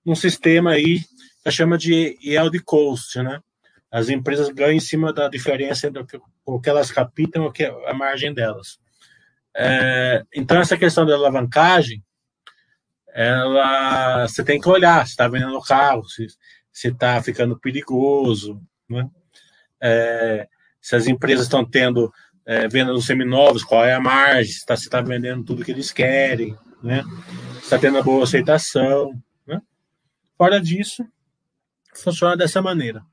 [0.06, 1.02] num sistema aí
[1.44, 3.40] que chama de yield cost, né?
[3.92, 6.04] As empresas ganham em cima da diferença entre
[6.46, 8.80] o que elas captam e é a margem delas.
[9.56, 12.04] É, então, essa questão da alavancagem,
[13.14, 16.28] ela, você tem que olhar se está vendendo carro, se
[16.88, 18.60] está ficando perigoso,
[18.90, 19.08] né?
[19.82, 20.48] É,
[20.82, 22.12] se as empresas estão tendo
[22.46, 25.92] é, venda nos seminovos, qual é a margem, se está tá vendendo tudo que eles
[25.92, 27.04] querem, né?
[27.56, 29.14] se está tendo boa aceitação.
[29.46, 29.62] Né?
[30.38, 31.06] Fora disso,
[31.94, 33.04] funciona dessa maneira.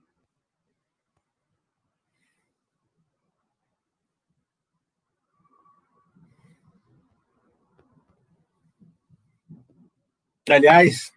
[10.52, 11.12] Aliás,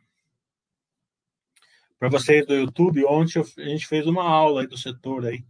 [1.98, 5.44] para vocês do YouTube, ontem a gente fez uma aula aí do setor aí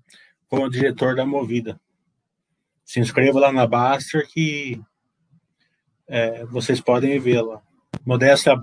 [0.47, 1.81] com o diretor da Movida.
[2.85, 4.79] Se inscreva lá na Baster que
[6.07, 7.61] é, vocês podem vê-la.
[8.05, 8.53] Modéstia,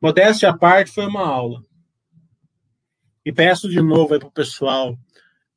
[0.00, 1.62] modéstia à parte foi uma aula.
[3.24, 4.98] E peço de novo aí para o pessoal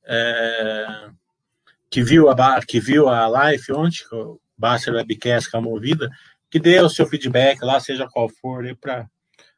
[0.05, 1.09] é,
[1.89, 6.09] que, viu a, que viu a live ontem, o Baster Webcast com a Movida,
[6.49, 9.09] que dê o seu feedback lá, seja qual for, para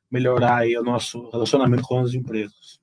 [0.09, 2.81] melhorar aí o nosso relacionamento com as empresas.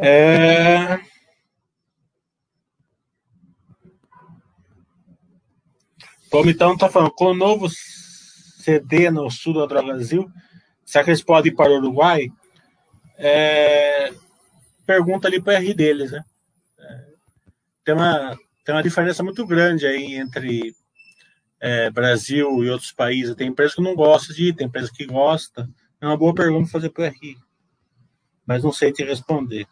[0.00, 1.00] É...
[6.30, 7.68] Como então está falando, com o novo
[8.68, 10.30] CD no sul do Brasil,
[10.84, 12.28] será que eles podem ir para o Uruguai?
[13.16, 14.12] É...
[14.84, 16.22] Pergunta ali para R deles, né?
[16.78, 17.04] É...
[17.82, 20.74] Tem, uma, tem uma diferença muito grande aí entre
[21.58, 23.34] é, Brasil e outros países.
[23.34, 25.66] Tem empresas que não gostam de ir, tem empresas que gostam.
[25.98, 27.36] É uma boa pergunta fazer para R.
[28.46, 29.66] Mas não sei te responder.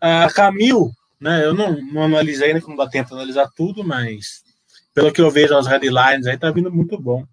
[0.00, 0.90] A Camil,
[1.20, 4.42] né, eu não, não analisei ainda, não dá tempo de analisar tudo, mas
[4.92, 7.24] pelo que eu vejo as headlines aí, tá vindo muito bom.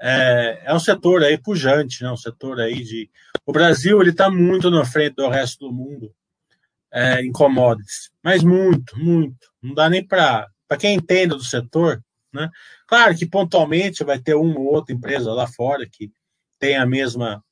[0.00, 3.10] É, é um setor aí pujante, né, um setor aí de...
[3.44, 6.12] O Brasil, ele tá muito na frente do resto do mundo
[6.92, 9.50] é, em commodities, mas muito, muito.
[9.62, 10.48] Não dá nem para...
[10.68, 12.50] Para quem entende do setor, né?
[12.88, 16.10] Claro que pontualmente vai ter uma ou outra empresa lá fora que
[16.58, 17.42] tem a mesma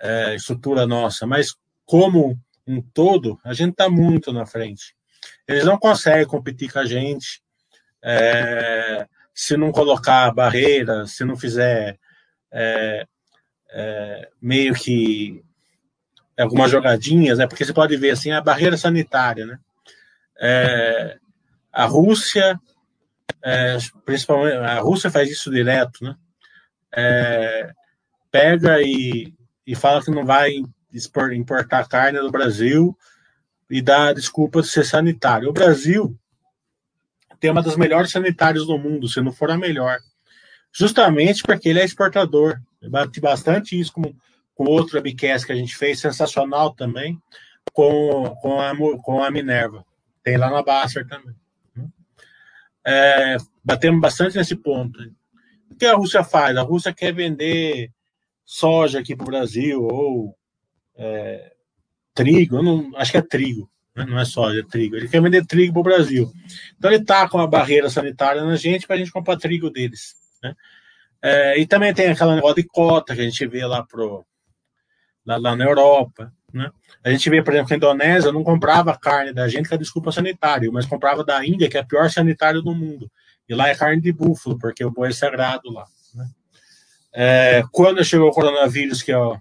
[0.00, 4.96] é, estrutura nossa, mas como um todo, a gente está muito na frente.
[5.46, 7.40] Eles não conseguem competir com a gente
[8.02, 9.06] é,
[9.36, 11.98] se não colocar barreiras, se não fizer
[12.50, 13.06] é,
[13.68, 15.44] é, meio que
[16.38, 17.46] algumas jogadinhas, né?
[17.46, 19.58] Porque você pode ver assim a barreira sanitária, né?
[20.40, 21.18] É,
[21.70, 22.58] a Rússia,
[23.44, 23.76] é,
[24.06, 26.16] principalmente a Rússia faz isso direto, né?
[26.96, 27.70] É,
[28.30, 29.34] pega e,
[29.66, 30.54] e fala que não vai
[31.34, 32.96] importar carne do Brasil
[33.68, 35.50] e dar desculpa de ser sanitário.
[35.50, 36.18] O Brasil
[37.40, 39.98] tem uma das melhores sanitárias do mundo, se não for a melhor.
[40.72, 42.60] Justamente porque ele é exportador.
[42.80, 44.14] Eu bati bastante isso com,
[44.54, 47.20] com outro webcast que a gente fez, sensacional também,
[47.72, 48.72] com, com, a,
[49.02, 49.84] com a Minerva.
[50.22, 51.34] Tem lá na Basser também.
[52.86, 54.98] É, batemos bastante nesse ponto.
[55.70, 56.56] O que a Rússia faz?
[56.56, 57.90] A Rússia quer vender
[58.44, 60.36] soja aqui para o Brasil, ou
[60.96, 61.52] é,
[62.14, 63.68] trigo, não, acho que é trigo, né?
[64.04, 64.96] Não é soja, é trigo.
[64.96, 66.32] Ele quer vender trigo para o Brasil.
[66.76, 70.14] Então ele está com a barreira sanitária na gente para a gente comprar trigo deles.
[70.42, 70.54] Né?
[71.22, 74.26] É, e também tem aquela negócio de cota que a gente vê lá, pro,
[75.24, 76.32] lá, lá na Europa.
[76.52, 76.70] Né?
[77.02, 79.78] A gente vê, por exemplo, que a Indonésia não comprava carne da gente com a
[79.78, 83.10] desculpa sanitária, mas comprava da Índia, que é a pior sanitário do mundo.
[83.48, 85.86] E lá é carne de búfalo, porque o boi é sagrado lá.
[86.14, 86.28] Né?
[87.12, 89.38] É, quando chegou o coronavírus, que é o,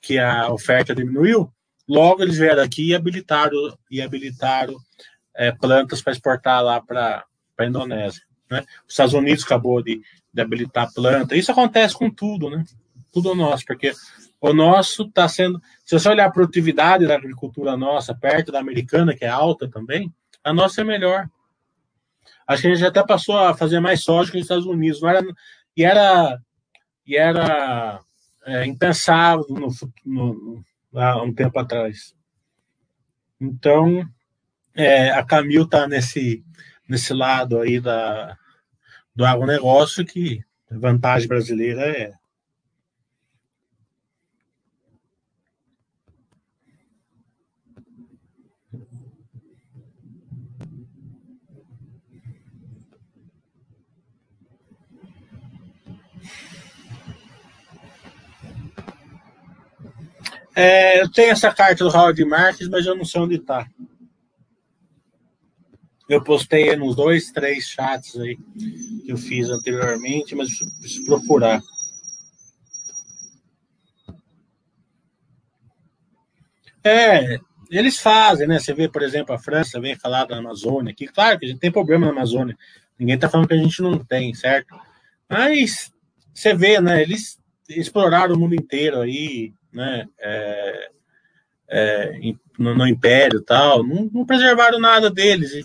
[0.00, 1.52] que a oferta diminuiu,
[1.88, 4.76] logo eles vieram aqui e habilitaram, e habilitaram
[5.34, 7.24] é, plantas para exportar lá para
[7.58, 8.22] a Indonésia.
[8.50, 8.64] Né?
[8.86, 10.02] Os Estados Unidos acabou de,
[10.32, 11.36] de habilitar planta.
[11.36, 12.64] Isso acontece com tudo, né?
[13.10, 13.92] Tudo nosso, porque
[14.40, 15.60] o nosso está sendo.
[15.84, 20.12] Se você olhar a produtividade da agricultura nossa, perto da americana, que é alta também,
[20.42, 21.28] a nossa é melhor.
[22.46, 25.00] Acho que a gente até passou a fazer mais soja que os Estados Unidos.
[25.00, 25.22] Não era,
[25.76, 26.38] e era,
[27.06, 28.00] e era
[28.44, 29.68] é, impensável no,
[30.04, 30.64] no,
[30.94, 32.14] há um tempo atrás.
[33.40, 34.08] Então,
[34.74, 36.44] é, a Camil está nesse,
[36.88, 38.36] nesse lado aí da,
[39.14, 42.12] do agronegócio que a vantagem brasileira é
[60.54, 63.66] É, eu tenho essa carta do Howard Marques, mas eu não sei onde está.
[66.08, 68.36] Eu postei nos dois, três chats aí
[69.04, 71.62] que eu fiz anteriormente, mas preciso procurar.
[76.84, 77.38] É,
[77.70, 78.58] eles fazem, né?
[78.58, 81.06] Você vê, por exemplo, a França vem falar da Amazônia aqui.
[81.06, 82.56] Claro que a gente tem problema na Amazônia.
[82.98, 84.78] Ninguém está falando que a gente não tem, certo?
[85.28, 85.90] Mas
[86.34, 87.00] você vê, né?
[87.00, 87.38] Eles
[87.68, 90.90] exploraram o mundo inteiro aí, né, é,
[91.68, 92.20] é,
[92.58, 95.64] no, no, Império tal, não, não, preservaram nada deles, e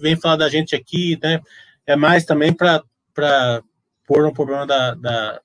[0.00, 1.40] vem falar da gente aqui, né,
[1.86, 2.82] é mais também para
[4.06, 5.40] pôr um problema da, da,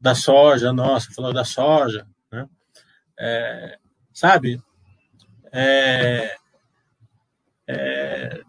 [0.00, 2.06] da soja, nossa, falou da soja,
[3.18, 3.78] é,
[4.12, 4.60] sabe?
[5.52, 6.34] É,
[7.68, 8.40] é,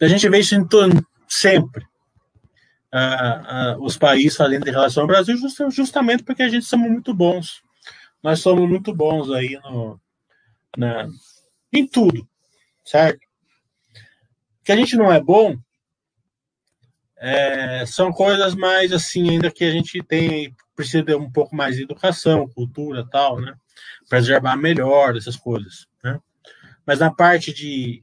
[0.00, 1.84] a gente vê isso em todo, sempre.
[2.92, 5.36] Ah, ah, os países fazendo em relação ao Brasil,
[5.70, 7.62] justamente porque a gente somos muito bons.
[8.22, 10.00] Nós somos muito bons aí no,
[10.76, 11.08] na,
[11.72, 12.28] em tudo,
[12.84, 13.20] certo?
[14.62, 15.56] que a gente não é bom
[17.16, 21.76] é, são coisas mais assim, ainda que a gente tem, precisa de um pouco mais
[21.76, 23.52] de educação, cultura tal, né?
[24.08, 26.18] Preservar melhor essas coisas, né?
[26.86, 28.02] Mas na parte de,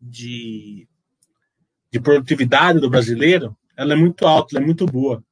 [0.00, 0.86] de,
[1.90, 5.24] de produtividade do brasileiro, ela é muito alta, ela é muito boa.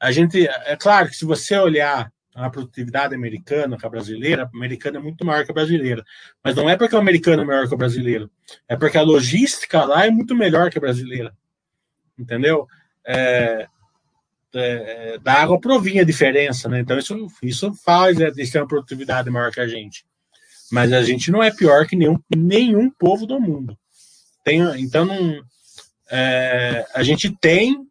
[0.00, 4.56] A gente, é claro que se você olhar a produtividade americana com a brasileira, a
[4.56, 6.04] americana é muito maior que a brasileira.
[6.42, 8.30] Mas não é porque o americano é maior que o brasileiro,
[8.68, 11.34] é porque a logística lá é muito melhor que a brasileira.
[12.18, 12.66] Entendeu?
[13.04, 13.66] É,
[14.54, 16.80] é, da água provinha a diferença, né?
[16.80, 20.04] Então isso, isso faz né, ter uma produtividade maior que a gente.
[20.70, 23.76] Mas a gente não é pior que nenhum, nenhum povo do mundo.
[24.44, 25.42] Tem, então não,
[26.10, 27.86] é, a gente tem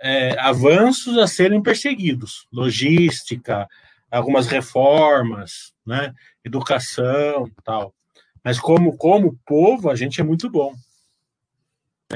[0.00, 3.68] é, avanços a serem perseguidos, logística,
[4.10, 7.94] algumas reformas, né, educação, tal.
[8.42, 10.74] Mas como como povo a gente é muito bom.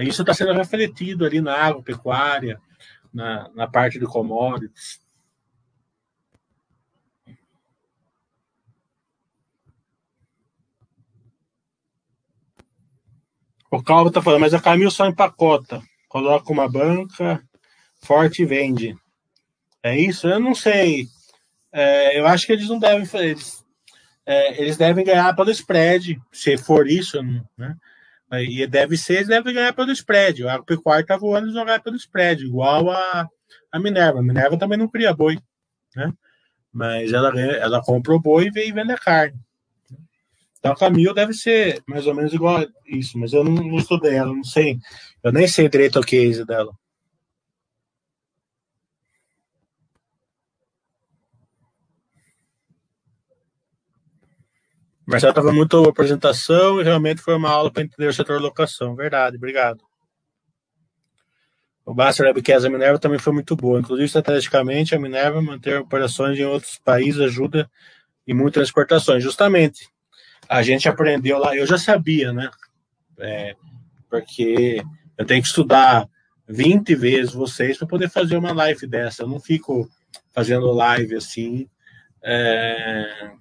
[0.00, 2.58] Isso está sendo refletido ali na agropecuária,
[3.12, 5.02] na, na parte de commodities.
[13.70, 15.82] O Calvo está falando, mas a Camil só empacota.
[16.08, 17.42] Coloca uma banca,
[18.02, 18.96] forte vende.
[19.82, 20.28] É isso?
[20.28, 21.06] Eu não sei.
[21.72, 23.64] É, eu acho que eles não devem eles,
[24.26, 27.20] é, eles devem ganhar pelo spread, se for isso,
[27.56, 27.76] né?
[28.34, 30.42] E deve ser, eles devem ganhar pelo spread.
[30.42, 33.28] O agropecuário está voando, vão ganhar pelo spread, igual a,
[33.70, 34.20] a Minerva.
[34.20, 35.38] A Minerva também não cria boi,
[35.94, 36.12] né?
[36.72, 39.38] Mas ela, ela compra o boi e vem vender carne.
[40.58, 43.76] Então a Camil deve ser mais ou menos igual a isso, mas eu não, não
[43.76, 44.78] estudei ela, não sei.
[45.22, 46.72] Eu nem sei direito o case dela.
[55.06, 58.94] Marcelo estava muito boa apresentação e realmente foi uma aula para entender o setor locação.
[58.94, 59.82] Verdade, obrigado.
[61.84, 63.80] O Baster Webcast da Minerva também foi muito boa.
[63.80, 67.68] Inclusive, estrategicamente, a Minerva manter operações em outros países ajuda
[68.26, 69.22] e muitas exportações.
[69.22, 69.88] Justamente,
[70.48, 72.48] a gente aprendeu lá, eu já sabia, né?
[73.18, 73.56] É,
[74.08, 74.80] porque
[75.18, 76.08] eu tenho que estudar
[76.48, 79.24] 20 vezes vocês para poder fazer uma live dessa.
[79.24, 79.88] Eu não fico
[80.32, 81.68] fazendo live assim.
[82.22, 83.32] É,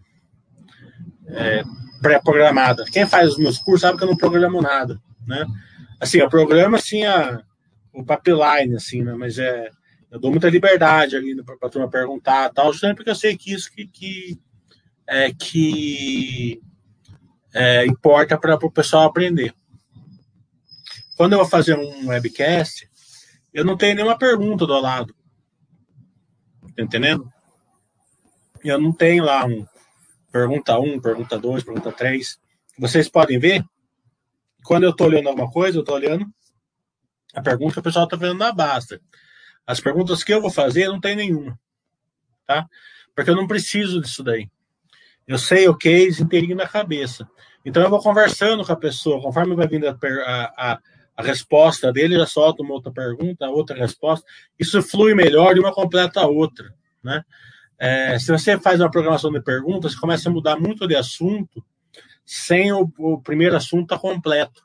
[1.31, 1.63] é,
[2.01, 2.85] pré-programada.
[2.85, 5.45] Quem faz os meus cursos sabe que eu não programo nada, né?
[5.99, 7.41] Assim, eu programo assim a,
[7.93, 9.13] o pipeline, assim, né?
[9.13, 9.69] Mas é,
[10.09, 13.53] eu dou muita liberdade ali para a turma perguntar tal, sempre porque eu sei que
[13.53, 14.39] isso que, que
[15.07, 16.61] é que
[17.53, 19.53] é, importa para o pessoal aprender.
[21.15, 22.89] Quando eu vou fazer um webcast,
[23.53, 25.13] eu não tenho nenhuma pergunta do lado.
[26.75, 27.31] Tá entendendo?
[28.63, 29.65] Eu não tenho lá um,
[30.31, 32.39] pergunta 1, pergunta 2, pergunta 3.
[32.79, 33.63] Vocês podem ver,
[34.63, 36.25] quando eu estou olhando alguma coisa, eu estou olhando
[37.33, 39.01] a pergunta que o pessoal está vendo na basta.
[39.65, 41.57] As perguntas que eu vou fazer, não tem nenhuma.
[42.45, 42.67] Tá?
[43.15, 44.49] Porque eu não preciso disso daí.
[45.27, 47.29] Eu sei o case inteirinho na cabeça.
[47.63, 49.95] Então eu vou conversando com a pessoa, conforme vai vindo a,
[50.57, 50.79] a,
[51.15, 54.25] a resposta dele, já solta uma outra pergunta, outra resposta.
[54.59, 56.73] Isso flui melhor e uma completa a outra.
[57.03, 57.23] Né?
[57.83, 61.65] É, se você faz uma programação de perguntas, começa a mudar muito de assunto
[62.23, 64.63] sem o, o primeiro assunto estar tá completo.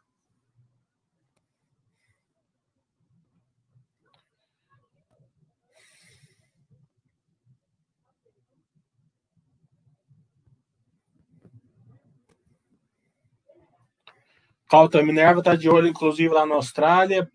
[14.68, 17.30] Calta Minerva está de olho, inclusive, lá na Austrália,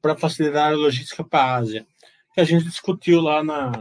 [0.00, 1.84] para facilitar a logística para a Ásia.
[2.32, 3.72] Que a gente discutiu lá na,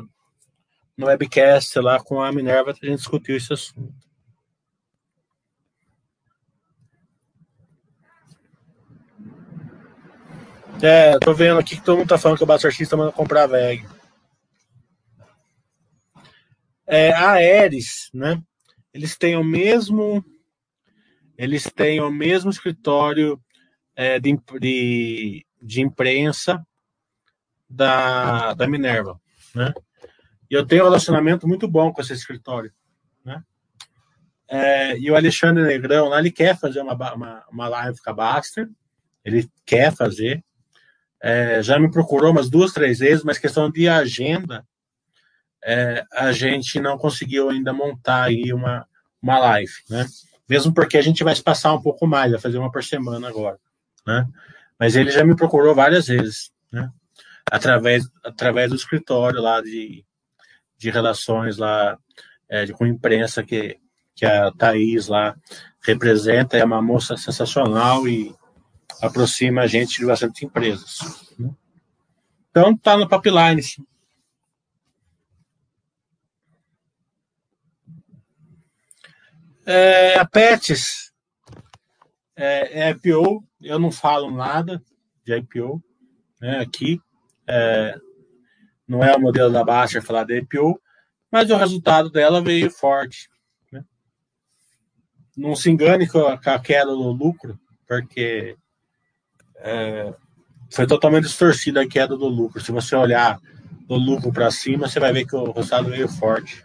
[0.97, 3.93] no webcast lá com a Minerva, a gente discutiu esse assunto.
[10.81, 13.47] É, tô vendo aqui que todo mundo tá falando que o Basso Artista manda comprar
[13.47, 13.87] VEG.
[16.85, 18.41] É, a Aeres, né?
[18.93, 20.23] Eles têm o mesmo
[21.37, 23.41] eles têm o mesmo escritório
[23.95, 26.65] é, de, de, de imprensa
[27.69, 29.19] da, da Minerva,
[29.53, 29.73] né?
[30.49, 32.71] E eu tenho um relacionamento muito bom com esse escritório,
[33.23, 33.43] né?
[34.47, 38.13] É, e o Alexandre Negrão lá, ele quer fazer uma, uma, uma live com a
[38.13, 38.69] Baster,
[39.23, 40.43] ele quer fazer,
[41.21, 44.63] é, já me procurou umas duas, três vezes, mas questão de agenda,
[45.63, 48.87] é, a gente não conseguiu ainda montar aí uma,
[49.19, 50.05] uma live, né?
[50.47, 53.27] Mesmo porque a gente vai se passar um pouco mais, vai fazer uma por semana
[53.27, 53.57] agora,
[54.05, 54.27] né?
[54.79, 56.91] Mas ele já me procurou várias vezes, né?
[57.51, 60.05] Através, através do escritório lá de,
[60.77, 61.97] de relações lá
[62.49, 63.79] é, de, com imprensa que,
[64.13, 65.35] que a Thaís lá
[65.81, 68.33] representa, é uma moça sensacional e
[69.01, 70.99] aproxima a gente de bastante empresas.
[71.37, 71.49] Né?
[72.49, 73.61] Então tá no pipeline.
[79.65, 81.11] É, a Pets
[82.35, 84.81] é, é IPO, eu não falo nada
[85.23, 85.83] de IPO
[86.39, 87.01] né, aqui.
[87.47, 87.99] É,
[88.87, 90.79] não é o modelo da Baixa falar de IPO,
[91.31, 93.29] mas o resultado dela veio forte.
[93.71, 93.83] Né?
[95.35, 98.55] Não se engane com a, com a queda do lucro, porque
[99.57, 100.13] é,
[100.71, 102.61] foi totalmente distorcida a queda do lucro.
[102.61, 103.39] Se você olhar
[103.87, 106.63] do lucro para cima, você vai ver que o resultado veio forte.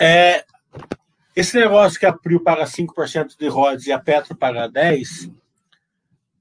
[0.00, 0.44] É,
[1.36, 5.30] esse negócio que a Prio paga 5% de royalties e a Petro paga 10%,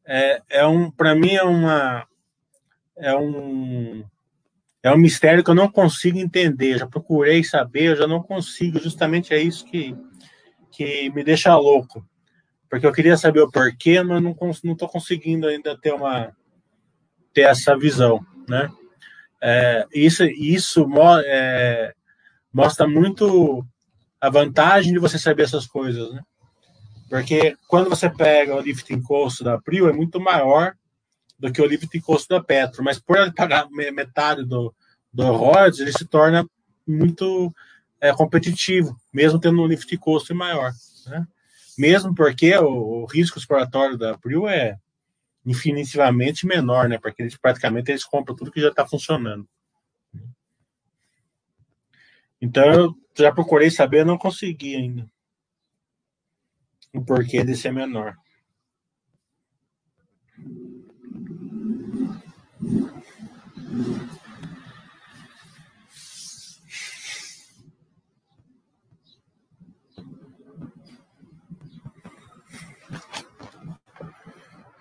[0.05, 2.07] é, é um, para mim é uma
[2.97, 4.03] é um
[4.81, 6.77] é um mistério que eu não consigo entender.
[6.77, 8.79] Já procurei saber, eu já não consigo.
[8.79, 9.95] Justamente é isso que,
[10.71, 12.03] que me deixa louco.
[12.69, 16.35] Porque eu queria saber o porquê, mas não não estou conseguindo ainda ter uma
[17.33, 18.69] ter essa visão, né?
[19.41, 20.87] É, isso isso
[21.25, 21.93] é,
[22.53, 23.65] mostra muito
[24.19, 26.21] a vantagem de você saber essas coisas, né?
[27.09, 30.75] Porque quando você pega o lifting cost da Prio, é muito maior
[31.39, 34.73] do que o lifting cost da Petro, mas por ele pagar metade do,
[35.11, 36.45] do royalties, ele se torna
[36.85, 37.53] muito
[37.99, 40.71] é, competitivo, mesmo tendo um lifting cost maior,
[41.07, 41.25] né?
[41.77, 44.77] Mesmo porque o, o risco exploratório da Prio é
[45.45, 46.99] infinitivamente menor, né?
[46.99, 49.47] Porque eles praticamente eles compram tudo que já está funcionando.
[52.41, 55.09] Então eu já procurei saber, não consegui ainda.
[56.93, 58.15] O porquê de ser menor.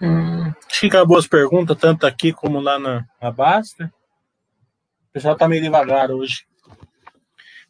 [0.00, 3.74] Hum, acho que acabou as perguntas, tanto aqui como lá na, na base.
[3.80, 3.90] Né?
[5.08, 6.46] O pessoal tá meio devagar hoje.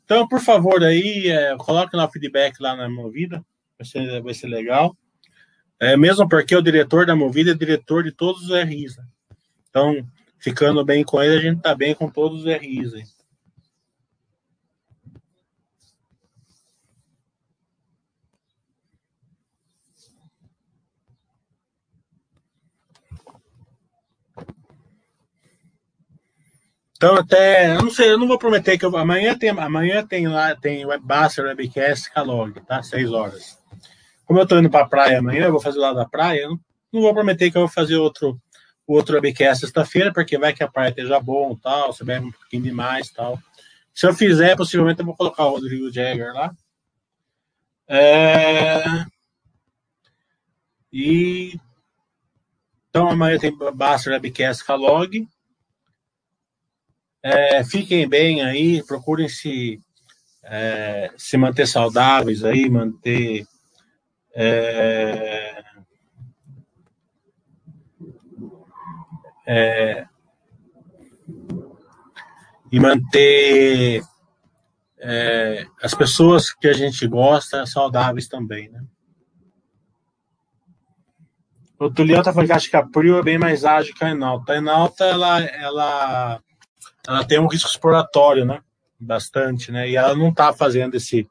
[0.08, 3.44] Então, por favor, aí, é, coloque lá o feedback lá na Movida,
[3.78, 4.96] vai ser, vai ser legal.
[5.78, 8.96] É, mesmo porque o diretor da Movida é diretor de todos os RIs.
[8.96, 9.04] Né?
[9.68, 10.02] Então,
[10.38, 12.94] ficando bem com ele, a gente tá bem com todos os RIs.
[12.94, 13.02] Aí.
[26.98, 30.26] Então até, eu não sei, eu não vou prometer que eu, amanhã tem, amanhã tem
[30.26, 32.82] lá, tem Webmaster Webcast Calog, tá?
[32.82, 33.56] Seis horas.
[34.26, 36.60] Como eu tô indo pra praia amanhã, eu vou fazer lá da praia, eu não,
[36.92, 38.36] não vou prometer que eu vou fazer outro,
[38.84, 42.64] outro Webcast sexta-feira, porque vai que a praia esteja bom tal, você bebe um pouquinho
[42.64, 43.38] demais tal.
[43.94, 46.52] Se eu fizer, possivelmente eu vou colocar o Rodrigo Jagger lá.
[47.86, 48.82] É...
[50.92, 51.60] E
[52.90, 55.28] então amanhã tem Baster Webcast Calog.
[57.30, 59.78] É, fiquem bem aí, procurem se,
[60.42, 63.44] é, se manter saudáveis aí, manter.
[64.34, 65.62] É,
[69.46, 70.06] é
[72.72, 74.02] e manter
[74.98, 78.82] é, as pessoas que a gente gosta saudáveis também, né?
[81.78, 84.10] O Tulião tá falando que acha que a Prio é bem mais ágil que a
[84.10, 84.52] Enalta.
[84.52, 86.42] A Enalta, ela, ela
[87.06, 88.60] ela tem um risco exploratório, né?
[88.98, 89.88] Bastante, né?
[89.88, 91.26] E ela não está fazendo esse,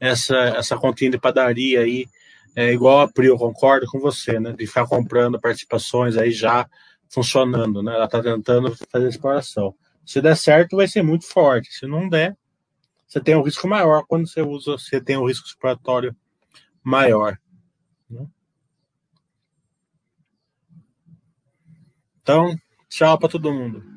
[0.00, 2.06] essa, essa continha de padaria aí,
[2.54, 4.52] é, igual a Pri, eu concordo com você, né?
[4.52, 6.68] De ficar comprando participações aí já
[7.08, 7.94] funcionando, né?
[7.94, 9.74] Ela está tentando fazer exploração.
[10.04, 11.72] Se der certo, vai ser muito forte.
[11.72, 12.36] Se não der,
[13.06, 16.16] você tem um risco maior quando você usa, você tem um risco exploratório
[16.82, 17.38] maior.
[18.08, 18.26] Né?
[22.22, 22.56] Então,
[22.88, 23.95] tchau para todo mundo.